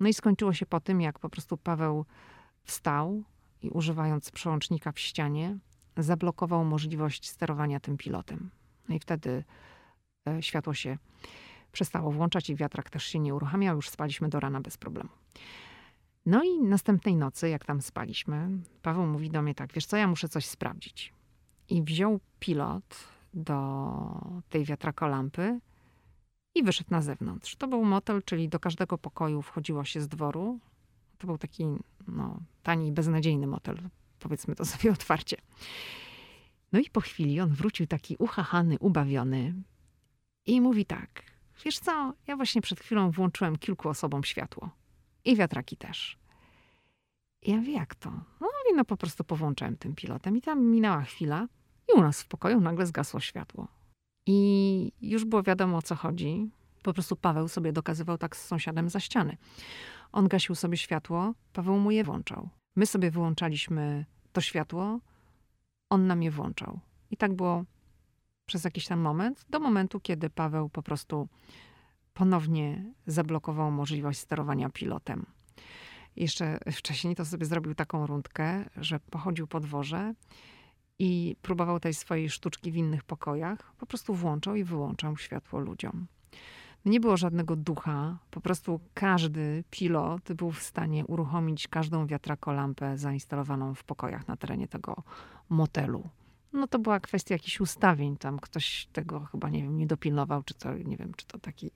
No 0.00 0.08
i 0.08 0.14
skończyło 0.14 0.52
się 0.52 0.66
po 0.66 0.80
tym, 0.80 1.00
jak 1.00 1.18
po 1.18 1.28
prostu 1.28 1.56
Paweł 1.56 2.04
wstał 2.62 3.22
i 3.62 3.70
używając 3.70 4.30
przełącznika 4.30 4.92
w 4.92 4.98
ścianie, 4.98 5.58
zablokował 5.96 6.64
możliwość 6.64 7.30
sterowania 7.30 7.80
tym 7.80 7.96
pilotem. 7.96 8.50
No 8.88 8.94
i 8.94 8.98
wtedy 8.98 9.44
e, 10.28 10.42
światło 10.42 10.74
się 10.74 10.98
przestało 11.72 12.12
włączać 12.12 12.50
i 12.50 12.56
wiatrak 12.56 12.90
też 12.90 13.04
się 13.04 13.18
nie 13.18 13.34
uruchamiał. 13.34 13.76
Już 13.76 13.88
spaliśmy 13.88 14.28
do 14.28 14.40
rana 14.40 14.60
bez 14.60 14.76
problemu. 14.76 15.10
No 16.26 16.42
i 16.44 16.62
następnej 16.62 17.16
nocy, 17.16 17.48
jak 17.48 17.64
tam 17.64 17.82
spaliśmy, 17.82 18.48
Paweł 18.82 19.06
mówi 19.06 19.30
do 19.30 19.42
mnie 19.42 19.54
tak, 19.54 19.72
wiesz 19.72 19.86
co, 19.86 19.96
ja 19.96 20.06
muszę 20.06 20.28
coś 20.28 20.46
sprawdzić. 20.46 21.12
I 21.68 21.82
wziął 21.82 22.20
pilot 22.40 23.08
do 23.34 24.40
tej 24.48 24.64
wiatrakolampy 24.64 25.60
i 26.54 26.62
wyszedł 26.62 26.90
na 26.90 27.02
zewnątrz. 27.02 27.56
To 27.56 27.68
był 27.68 27.84
motel, 27.84 28.22
czyli 28.22 28.48
do 28.48 28.60
każdego 28.60 28.98
pokoju 28.98 29.42
wchodziło 29.42 29.84
się 29.84 30.00
z 30.00 30.08
dworu. 30.08 30.58
To 31.18 31.26
był 31.26 31.38
taki 31.38 31.64
no, 32.08 32.40
tani, 32.62 32.92
beznadziejny 32.92 33.46
motel, 33.46 33.78
powiedzmy 34.18 34.54
to 34.54 34.64
sobie 34.72 34.92
otwarcie. 34.92 35.36
No 36.72 36.80
i 36.80 36.90
po 36.90 37.00
chwili 37.00 37.40
on 37.40 37.54
wrócił 37.54 37.86
taki 37.86 38.16
uchachany, 38.16 38.78
ubawiony 38.78 39.54
i 40.46 40.60
mówi 40.60 40.86
tak, 40.86 41.22
wiesz 41.64 41.78
co, 41.78 42.14
ja 42.26 42.36
właśnie 42.36 42.62
przed 42.62 42.80
chwilą 42.80 43.10
włączyłem 43.10 43.56
kilku 43.56 43.88
osobom 43.88 44.24
światło. 44.24 44.70
I 45.24 45.36
wiatraki 45.36 45.76
też. 45.76 46.18
I 47.42 47.50
ja 47.50 47.56
mówię, 47.56 47.72
jak 47.72 47.94
to? 47.94 48.10
No 48.40 48.47
no 48.78 48.84
po 48.84 48.96
prostu 48.96 49.24
powłączałem 49.24 49.76
tym 49.76 49.94
pilotem 49.94 50.36
i 50.36 50.40
tam 50.40 50.66
minęła 50.66 51.02
chwila 51.02 51.48
i 51.88 51.98
u 51.98 52.00
nas 52.00 52.22
w 52.22 52.28
pokoju 52.28 52.60
nagle 52.60 52.86
zgasło 52.86 53.20
światło. 53.20 53.68
I 54.26 54.92
już 55.00 55.24
było 55.24 55.42
wiadomo 55.42 55.76
o 55.76 55.82
co 55.82 55.94
chodzi. 55.94 56.50
Po 56.82 56.92
prostu 56.92 57.16
Paweł 57.16 57.48
sobie 57.48 57.72
dokazywał 57.72 58.18
tak 58.18 58.36
z 58.36 58.46
sąsiadem 58.46 58.88
za 58.88 59.00
ściany. 59.00 59.36
On 60.12 60.28
gasił 60.28 60.54
sobie 60.54 60.76
światło, 60.76 61.34
Paweł 61.52 61.78
mu 61.78 61.90
je 61.90 62.04
włączał. 62.04 62.48
My 62.76 62.86
sobie 62.86 63.10
wyłączaliśmy 63.10 64.04
to 64.32 64.40
światło, 64.40 65.00
on 65.90 66.06
nam 66.06 66.22
je 66.22 66.30
włączał. 66.30 66.80
I 67.10 67.16
tak 67.16 67.34
było 67.34 67.64
przez 68.46 68.64
jakiś 68.64 68.86
tam 68.86 69.00
moment, 69.00 69.46
do 69.50 69.60
momentu, 69.60 70.00
kiedy 70.00 70.30
Paweł 70.30 70.68
po 70.68 70.82
prostu 70.82 71.28
ponownie 72.14 72.92
zablokował 73.06 73.70
możliwość 73.70 74.18
sterowania 74.18 74.68
pilotem. 74.70 75.26
Jeszcze 76.18 76.58
wcześniej 76.72 77.16
to 77.16 77.24
sobie 77.24 77.46
zrobił 77.46 77.74
taką 77.74 78.06
rundkę, 78.06 78.64
że 78.76 79.00
pochodził 79.00 79.46
po 79.46 79.60
dworze 79.60 80.14
i 80.98 81.36
próbował 81.42 81.80
tej 81.80 81.94
swojej 81.94 82.30
sztuczki 82.30 82.72
w 82.72 82.76
innych 82.76 83.04
pokojach. 83.04 83.72
Po 83.78 83.86
prostu 83.86 84.14
włączał 84.14 84.56
i 84.56 84.64
wyłączał 84.64 85.16
światło 85.16 85.60
ludziom. 85.60 86.06
Nie 86.84 87.00
było 87.00 87.16
żadnego 87.16 87.56
ducha, 87.56 88.18
po 88.30 88.40
prostu 88.40 88.80
każdy 88.94 89.64
pilot 89.70 90.32
był 90.32 90.50
w 90.50 90.62
stanie 90.62 91.06
uruchomić 91.06 91.68
każdą 91.68 92.06
wiatrakolampę 92.06 92.98
zainstalowaną 92.98 93.74
w 93.74 93.84
pokojach 93.84 94.28
na 94.28 94.36
terenie 94.36 94.68
tego 94.68 95.02
motelu. 95.48 96.08
No 96.52 96.66
to 96.66 96.78
była 96.78 97.00
kwestia 97.00 97.34
jakichś 97.34 97.60
ustawień, 97.60 98.16
tam 98.16 98.38
ktoś 98.38 98.88
tego 98.92 99.20
chyba, 99.20 99.48
nie 99.48 99.62
wiem, 99.62 99.76
nie 99.76 99.86
dopilnował, 99.86 100.42
czy 100.42 100.54
to, 100.54 100.74
nie 100.74 100.96
wiem, 100.96 101.12
czy 101.16 101.26
to 101.26 101.38
taki 101.38 101.70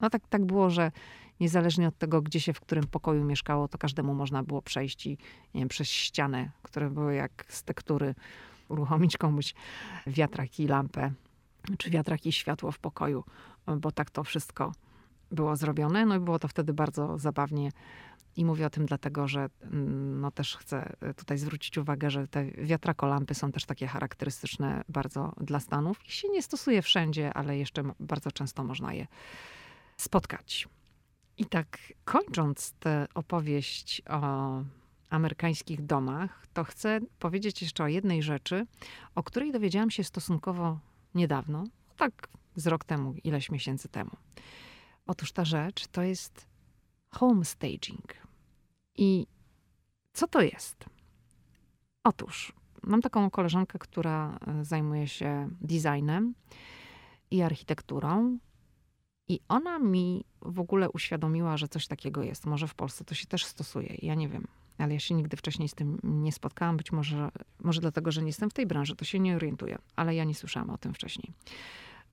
No 0.00 0.10
tak, 0.10 0.28
tak 0.28 0.44
było, 0.44 0.70
że 0.70 0.92
niezależnie 1.40 1.88
od 1.88 1.98
tego, 1.98 2.22
gdzie 2.22 2.40
się 2.40 2.52
w 2.52 2.60
którym 2.60 2.86
pokoju 2.86 3.24
mieszkało, 3.24 3.68
to 3.68 3.78
każdemu 3.78 4.14
można 4.14 4.42
było 4.42 4.62
przejść 4.62 5.06
i 5.06 5.10
nie 5.54 5.60
wiem, 5.60 5.68
przez 5.68 5.88
ścianę, 5.88 6.50
które 6.62 6.90
były 6.90 7.14
jak 7.14 7.44
z 7.48 7.62
tektury, 7.62 8.14
uruchomić 8.68 9.16
komuś 9.16 9.54
wiatrak 10.06 10.60
i 10.60 10.66
lampę, 10.66 11.12
czy 11.78 11.90
wiatrak 11.90 12.26
i 12.26 12.32
światło 12.32 12.72
w 12.72 12.78
pokoju, 12.78 13.24
bo 13.78 13.92
tak 13.92 14.10
to 14.10 14.24
wszystko 14.24 14.72
było 15.30 15.56
zrobione. 15.56 16.06
No 16.06 16.16
i 16.16 16.20
było 16.20 16.38
to 16.38 16.48
wtedy 16.48 16.72
bardzo 16.72 17.18
zabawnie. 17.18 17.70
I 18.36 18.44
mówię 18.44 18.66
o 18.66 18.70
tym 18.70 18.86
dlatego, 18.86 19.28
że 19.28 19.48
mm, 19.62 20.20
no 20.20 20.30
też 20.30 20.56
chcę 20.56 20.96
tutaj 21.16 21.38
zwrócić 21.38 21.78
uwagę, 21.78 22.10
że 22.10 22.28
te 22.28 22.44
wiatrakolampy 22.44 23.34
są 23.34 23.52
też 23.52 23.64
takie 23.64 23.86
charakterystyczne 23.86 24.84
bardzo 24.88 25.32
dla 25.40 25.60
Stanów. 25.60 26.04
Ich 26.04 26.12
się 26.12 26.28
nie 26.28 26.42
stosuje 26.42 26.82
wszędzie, 26.82 27.34
ale 27.34 27.58
jeszcze 27.58 27.82
bardzo 28.00 28.32
często 28.32 28.64
można 28.64 28.92
je 28.92 29.06
spotkać. 29.96 30.68
I 31.38 31.46
tak 31.46 31.78
kończąc 32.04 32.72
tę 32.72 33.06
opowieść 33.14 34.02
o 34.08 34.62
amerykańskich 35.10 35.86
domach, 35.86 36.46
to 36.52 36.64
chcę 36.64 37.00
powiedzieć 37.18 37.62
jeszcze 37.62 37.84
o 37.84 37.88
jednej 37.88 38.22
rzeczy, 38.22 38.66
o 39.14 39.22
której 39.22 39.52
dowiedziałam 39.52 39.90
się 39.90 40.04
stosunkowo 40.04 40.78
niedawno, 41.14 41.64
tak 41.96 42.28
z 42.56 42.66
rok 42.66 42.84
temu, 42.84 43.14
ileś 43.24 43.50
miesięcy 43.50 43.88
temu. 43.88 44.10
Otóż 45.06 45.32
ta 45.32 45.44
rzecz 45.44 45.86
to 45.86 46.02
jest 46.02 46.46
home 47.10 47.44
staging. 47.44 48.14
I 48.96 49.26
co 50.12 50.28
to 50.28 50.40
jest? 50.40 50.84
Otóż 52.04 52.52
mam 52.82 53.02
taką 53.02 53.30
koleżankę, 53.30 53.78
która 53.78 54.38
e, 54.46 54.64
zajmuje 54.64 55.08
się 55.08 55.48
designem 55.60 56.34
i 57.30 57.42
architekturą. 57.42 58.38
I 59.28 59.40
ona 59.48 59.78
mi 59.78 60.24
w 60.42 60.60
ogóle 60.60 60.90
uświadomiła, 60.90 61.56
że 61.56 61.68
coś 61.68 61.86
takiego 61.86 62.22
jest. 62.22 62.46
Może 62.46 62.68
w 62.68 62.74
Polsce 62.74 63.04
to 63.04 63.14
się 63.14 63.26
też 63.26 63.44
stosuje. 63.44 63.96
Ja 64.02 64.14
nie 64.14 64.28
wiem, 64.28 64.46
ale 64.78 64.94
ja 64.94 65.00
się 65.00 65.14
nigdy 65.14 65.36
wcześniej 65.36 65.68
z 65.68 65.74
tym 65.74 65.98
nie 66.02 66.32
spotkałam. 66.32 66.76
Być 66.76 66.92
może, 66.92 67.28
może 67.60 67.80
dlatego, 67.80 68.12
że 68.12 68.20
nie 68.20 68.26
jestem 68.26 68.50
w 68.50 68.54
tej 68.54 68.66
branży, 68.66 68.96
to 68.96 69.04
się 69.04 69.20
nie 69.20 69.36
orientuję, 69.36 69.78
ale 69.96 70.14
ja 70.14 70.24
nie 70.24 70.34
słyszałam 70.34 70.70
o 70.70 70.78
tym 70.78 70.94
wcześniej. 70.94 71.32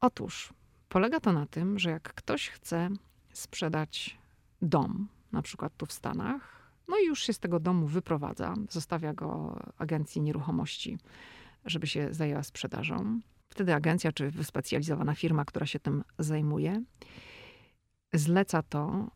Otóż 0.01 0.53
polega 0.89 1.19
to 1.19 1.33
na 1.33 1.45
tym, 1.45 1.79
że 1.79 1.89
jak 1.89 2.13
ktoś 2.13 2.49
chce 2.49 2.89
sprzedać 3.33 4.17
dom, 4.61 5.07
na 5.31 5.41
przykład 5.41 5.77
tu 5.77 5.85
w 5.85 5.91
Stanach, 5.91 6.63
no 6.87 6.97
i 6.97 7.05
już 7.05 7.23
się 7.23 7.33
z 7.33 7.39
tego 7.39 7.59
domu 7.59 7.87
wyprowadza, 7.87 8.53
zostawia 8.69 9.13
go 9.13 9.59
agencji 9.77 10.21
nieruchomości, 10.21 10.97
żeby 11.65 11.87
się 11.87 12.13
zajęła 12.13 12.43
sprzedażą. 12.43 13.19
Wtedy 13.53 13.73
agencja 13.73 14.11
czy 14.11 14.31
wyspecjalizowana 14.31 15.15
firma, 15.15 15.45
która 15.45 15.65
się 15.65 15.79
tym 15.79 16.03
zajmuje, 16.19 16.83
zleca 18.13 18.63
to 18.63 19.11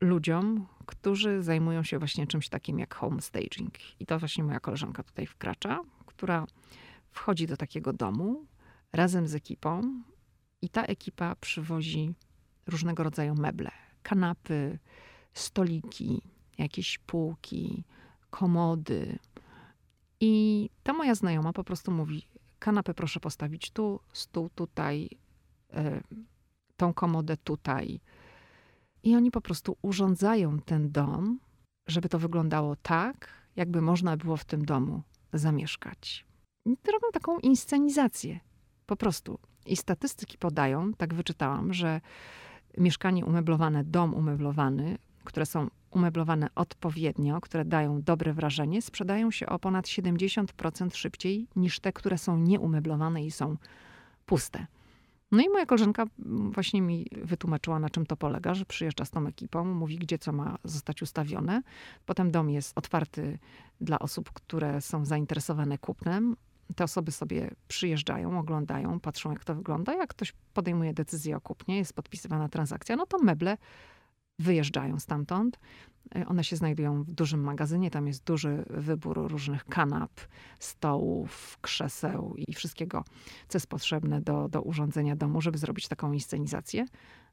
ludziom, 0.00 0.66
którzy 0.86 1.42
zajmują 1.42 1.82
się 1.82 1.98
właśnie 1.98 2.26
czymś 2.26 2.48
takim 2.48 2.78
jak 2.78 2.94
home 2.94 3.22
staging. 3.22 3.74
I 4.00 4.06
to 4.06 4.18
właśnie 4.18 4.44
moja 4.44 4.60
koleżanka 4.60 5.02
tutaj 5.02 5.26
wkracza, 5.26 5.80
która 6.06 6.46
wchodzi 7.10 7.46
do 7.46 7.56
takiego 7.56 7.92
domu 7.92 8.46
razem 8.92 9.28
z 9.28 9.34
ekipą 9.34 10.02
i 10.62 10.68
ta 10.68 10.82
ekipa 10.84 11.34
przywozi 11.34 12.14
różnego 12.66 13.02
rodzaju 13.02 13.34
meble, 13.34 13.70
kanapy, 14.02 14.78
stoliki, 15.34 16.22
jakieś 16.58 16.98
półki, 16.98 17.84
komody. 18.30 19.18
I 20.20 20.70
ta 20.82 20.92
moja 20.92 21.14
znajoma 21.14 21.52
po 21.52 21.64
prostu 21.64 21.90
mówi: 21.90 22.29
kanapę 22.60 22.94
proszę 22.94 23.20
postawić 23.20 23.70
tu, 23.70 24.00
stół 24.12 24.50
tutaj, 24.54 25.08
y, 25.74 26.02
tą 26.76 26.94
komodę 26.94 27.36
tutaj. 27.36 28.00
I 29.02 29.16
oni 29.16 29.30
po 29.30 29.40
prostu 29.40 29.76
urządzają 29.82 30.58
ten 30.58 30.92
dom, 30.92 31.38
żeby 31.86 32.08
to 32.08 32.18
wyglądało 32.18 32.76
tak, 32.76 33.28
jakby 33.56 33.80
można 33.80 34.16
było 34.16 34.36
w 34.36 34.44
tym 34.44 34.64
domu 34.64 35.02
zamieszkać. 35.32 36.26
I 36.64 36.76
robią 36.92 37.08
taką 37.12 37.38
inscenizację. 37.38 38.40
Po 38.86 38.96
prostu. 38.96 39.38
I 39.66 39.76
statystyki 39.76 40.38
podają, 40.38 40.94
tak 40.94 41.14
wyczytałam, 41.14 41.72
że 41.72 42.00
mieszkanie 42.78 43.24
umeblowane, 43.24 43.84
dom 43.84 44.14
umeblowany, 44.14 44.98
które 45.24 45.46
są 45.46 45.68
umeblowane 45.90 46.48
odpowiednio, 46.54 47.40
które 47.40 47.64
dają 47.64 48.02
dobre 48.02 48.32
wrażenie, 48.32 48.82
sprzedają 48.82 49.30
się 49.30 49.46
o 49.46 49.58
ponad 49.58 49.86
70% 49.86 50.94
szybciej 50.94 51.46
niż 51.56 51.80
te, 51.80 51.92
które 51.92 52.18
są 52.18 52.38
nieumeblowane 52.38 53.24
i 53.24 53.30
są 53.30 53.56
puste. 54.26 54.66
No 55.32 55.42
i 55.42 55.48
moja 55.48 55.66
koleżanka 55.66 56.04
właśnie 56.50 56.82
mi 56.82 57.06
wytłumaczyła, 57.22 57.78
na 57.78 57.90
czym 57.90 58.06
to 58.06 58.16
polega, 58.16 58.54
że 58.54 58.64
przyjeżdża 58.64 59.04
z 59.04 59.10
tą 59.10 59.26
ekipą, 59.26 59.64
mówi, 59.64 59.98
gdzie 59.98 60.18
co 60.18 60.32
ma 60.32 60.58
zostać 60.64 61.02
ustawione. 61.02 61.62
Potem 62.06 62.30
dom 62.30 62.50
jest 62.50 62.78
otwarty 62.78 63.38
dla 63.80 63.98
osób, 63.98 64.32
które 64.32 64.80
są 64.80 65.04
zainteresowane 65.04 65.78
kupnem. 65.78 66.36
Te 66.76 66.84
osoby 66.84 67.12
sobie 67.12 67.50
przyjeżdżają, 67.68 68.38
oglądają, 68.38 69.00
patrzą, 69.00 69.30
jak 69.30 69.44
to 69.44 69.54
wygląda. 69.54 69.94
Jak 69.94 70.10
ktoś 70.10 70.32
podejmuje 70.54 70.94
decyzję 70.94 71.36
o 71.36 71.40
kupnie, 71.40 71.76
jest 71.76 71.92
podpisywana 71.92 72.48
transakcja, 72.48 72.96
no 72.96 73.06
to 73.06 73.18
meble 73.18 73.56
wyjeżdżają 74.40 74.98
stamtąd. 74.98 75.58
E, 76.14 76.26
one 76.26 76.44
się 76.44 76.56
znajdują 76.56 77.02
w 77.02 77.12
dużym 77.12 77.40
magazynie, 77.40 77.90
tam 77.90 78.06
jest 78.06 78.24
duży 78.24 78.64
wybór 78.70 79.30
różnych 79.30 79.64
kanap, 79.64 80.10
stołów, 80.58 81.58
krzeseł 81.60 82.34
i 82.36 82.54
wszystkiego, 82.54 83.04
co 83.48 83.56
jest 83.56 83.66
potrzebne 83.66 84.20
do, 84.20 84.48
do 84.48 84.62
urządzenia 84.62 85.16
domu, 85.16 85.40
żeby 85.40 85.58
zrobić 85.58 85.88
taką 85.88 86.12
inscenizację. 86.12 86.86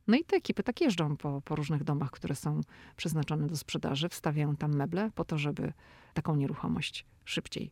No 0.07 0.17
i 0.17 0.23
te 0.23 0.35
ekipy 0.35 0.63
tak 0.63 0.81
jeżdżą 0.81 1.17
po, 1.17 1.41
po 1.41 1.55
różnych 1.55 1.83
domach, 1.83 2.11
które 2.11 2.35
są 2.35 2.61
przeznaczone 2.95 3.47
do 3.47 3.57
sprzedaży, 3.57 4.09
wstawiają 4.09 4.55
tam 4.55 4.75
meble 4.75 5.11
po 5.15 5.25
to, 5.25 5.37
żeby 5.37 5.73
taką 6.13 6.35
nieruchomość 6.35 7.05
szybciej 7.25 7.71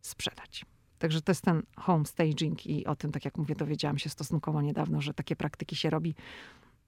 sprzedać. 0.00 0.66
Także 0.98 1.22
to 1.22 1.30
jest 1.30 1.42
ten 1.42 1.62
home 1.76 2.04
staging 2.04 2.66
i 2.66 2.86
o 2.86 2.96
tym, 2.96 3.12
tak 3.12 3.24
jak 3.24 3.38
mówię, 3.38 3.54
dowiedziałam 3.54 3.98
się 3.98 4.10
stosunkowo 4.10 4.62
niedawno, 4.62 5.00
że 5.00 5.14
takie 5.14 5.36
praktyki 5.36 5.76
się 5.76 5.90
robi 5.90 6.14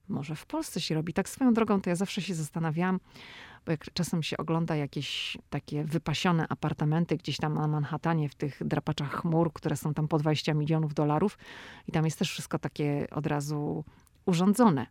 może 0.09 0.35
w 0.35 0.45
Polsce 0.45 0.81
się 0.81 0.95
robi. 0.95 1.13
Tak 1.13 1.29
swoją 1.29 1.53
drogą 1.53 1.81
to 1.81 1.89
ja 1.89 1.95
zawsze 1.95 2.21
się 2.21 2.35
zastanawiałam, 2.35 2.99
bo 3.65 3.71
jak 3.71 3.93
czasem 3.93 4.23
się 4.23 4.37
ogląda 4.37 4.75
jakieś 4.75 5.37
takie 5.49 5.83
wypasione 5.83 6.45
apartamenty 6.49 7.17
gdzieś 7.17 7.37
tam 7.37 7.53
na 7.53 7.67
Manhattanie 7.67 8.29
w 8.29 8.35
tych 8.35 8.67
drapaczach 8.67 9.11
chmur, 9.11 9.53
które 9.53 9.77
są 9.77 9.93
tam 9.93 10.07
po 10.07 10.17
20 10.17 10.53
milionów 10.53 10.93
dolarów 10.93 11.37
i 11.87 11.91
tam 11.91 12.05
jest 12.05 12.19
też 12.19 12.31
wszystko 12.31 12.59
takie 12.59 13.07
od 13.11 13.27
razu 13.27 13.85
urządzone. 14.25 14.87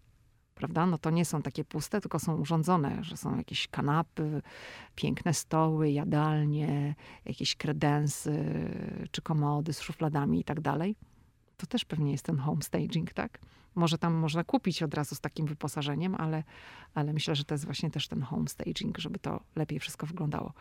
Prawda? 0.54 0.86
No 0.86 0.98
to 0.98 1.10
nie 1.10 1.24
są 1.24 1.42
takie 1.42 1.64
puste, 1.64 2.00
tylko 2.00 2.18
są 2.18 2.36
urządzone, 2.36 3.04
że 3.04 3.16
są 3.16 3.36
jakieś 3.36 3.68
kanapy, 3.68 4.42
piękne 4.94 5.34
stoły, 5.34 5.90
jadalnie, 5.90 6.94
jakieś 7.24 7.56
kredensy 7.56 8.44
czy 9.10 9.22
komody 9.22 9.72
z 9.72 9.80
szufladami 9.80 10.40
i 10.40 10.44
tak 10.44 10.60
dalej. 10.60 10.96
To 11.56 11.66
też 11.66 11.84
pewnie 11.84 12.12
jest 12.12 12.24
ten 12.24 12.38
home 12.38 12.62
staging, 12.62 13.12
tak? 13.12 13.38
Może 13.78 13.98
tam 13.98 14.14
można 14.14 14.44
kupić 14.44 14.82
od 14.82 14.94
razu 14.94 15.14
z 15.14 15.20
takim 15.20 15.46
wyposażeniem, 15.46 16.14
ale, 16.14 16.44
ale 16.94 17.12
myślę, 17.12 17.34
że 17.36 17.44
to 17.44 17.54
jest 17.54 17.64
właśnie 17.64 17.90
też 17.90 18.08
ten 18.08 18.22
home 18.22 18.48
staging, 18.48 18.98
żeby 18.98 19.18
to 19.18 19.40
lepiej 19.56 19.78
wszystko 19.78 20.06
wyglądało. 20.06 20.52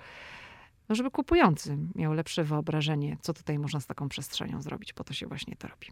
No, 0.89 0.95
żeby 0.95 1.11
kupujący 1.11 1.77
miał 1.95 2.13
lepsze 2.13 2.43
wyobrażenie, 2.43 3.17
co 3.21 3.33
tutaj 3.33 3.59
można 3.59 3.79
z 3.79 3.85
taką 3.85 4.09
przestrzenią 4.09 4.61
zrobić, 4.61 4.93
po 4.93 5.03
to 5.03 5.13
się 5.13 5.27
właśnie 5.27 5.55
to 5.55 5.67
robi. 5.67 5.87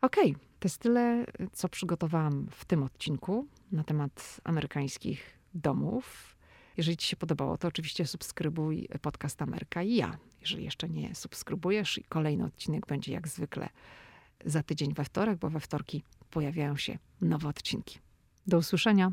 Okej, 0.00 0.30
okay, 0.30 0.44
to 0.60 0.66
jest 0.66 0.78
tyle, 0.78 1.26
co 1.52 1.68
przygotowałam 1.68 2.46
w 2.50 2.64
tym 2.64 2.82
odcinku 2.82 3.46
na 3.72 3.84
temat 3.84 4.40
amerykańskich 4.44 5.38
domów. 5.54 6.36
Jeżeli 6.76 6.96
Ci 6.96 7.08
się 7.08 7.16
podobało, 7.16 7.58
to 7.58 7.68
oczywiście 7.68 8.06
subskrybuj 8.06 8.88
podcast 9.02 9.42
Ameryka 9.42 9.82
i 9.82 9.94
ja. 9.94 10.16
Jeżeli 10.40 10.64
jeszcze 10.64 10.88
nie 10.88 11.14
subskrybujesz, 11.14 12.00
kolejny 12.08 12.44
odcinek 12.44 12.86
będzie 12.86 13.12
jak 13.12 13.28
zwykle 13.28 13.68
za 14.46 14.62
tydzień 14.62 14.94
we 14.94 15.04
wtorek, 15.04 15.38
bo 15.38 15.50
we 15.50 15.60
wtorki 15.60 16.02
pojawiają 16.30 16.76
się 16.76 16.98
nowe 17.20 17.48
odcinki. 17.48 17.98
Do 18.46 18.58
usłyszenia. 18.58 19.12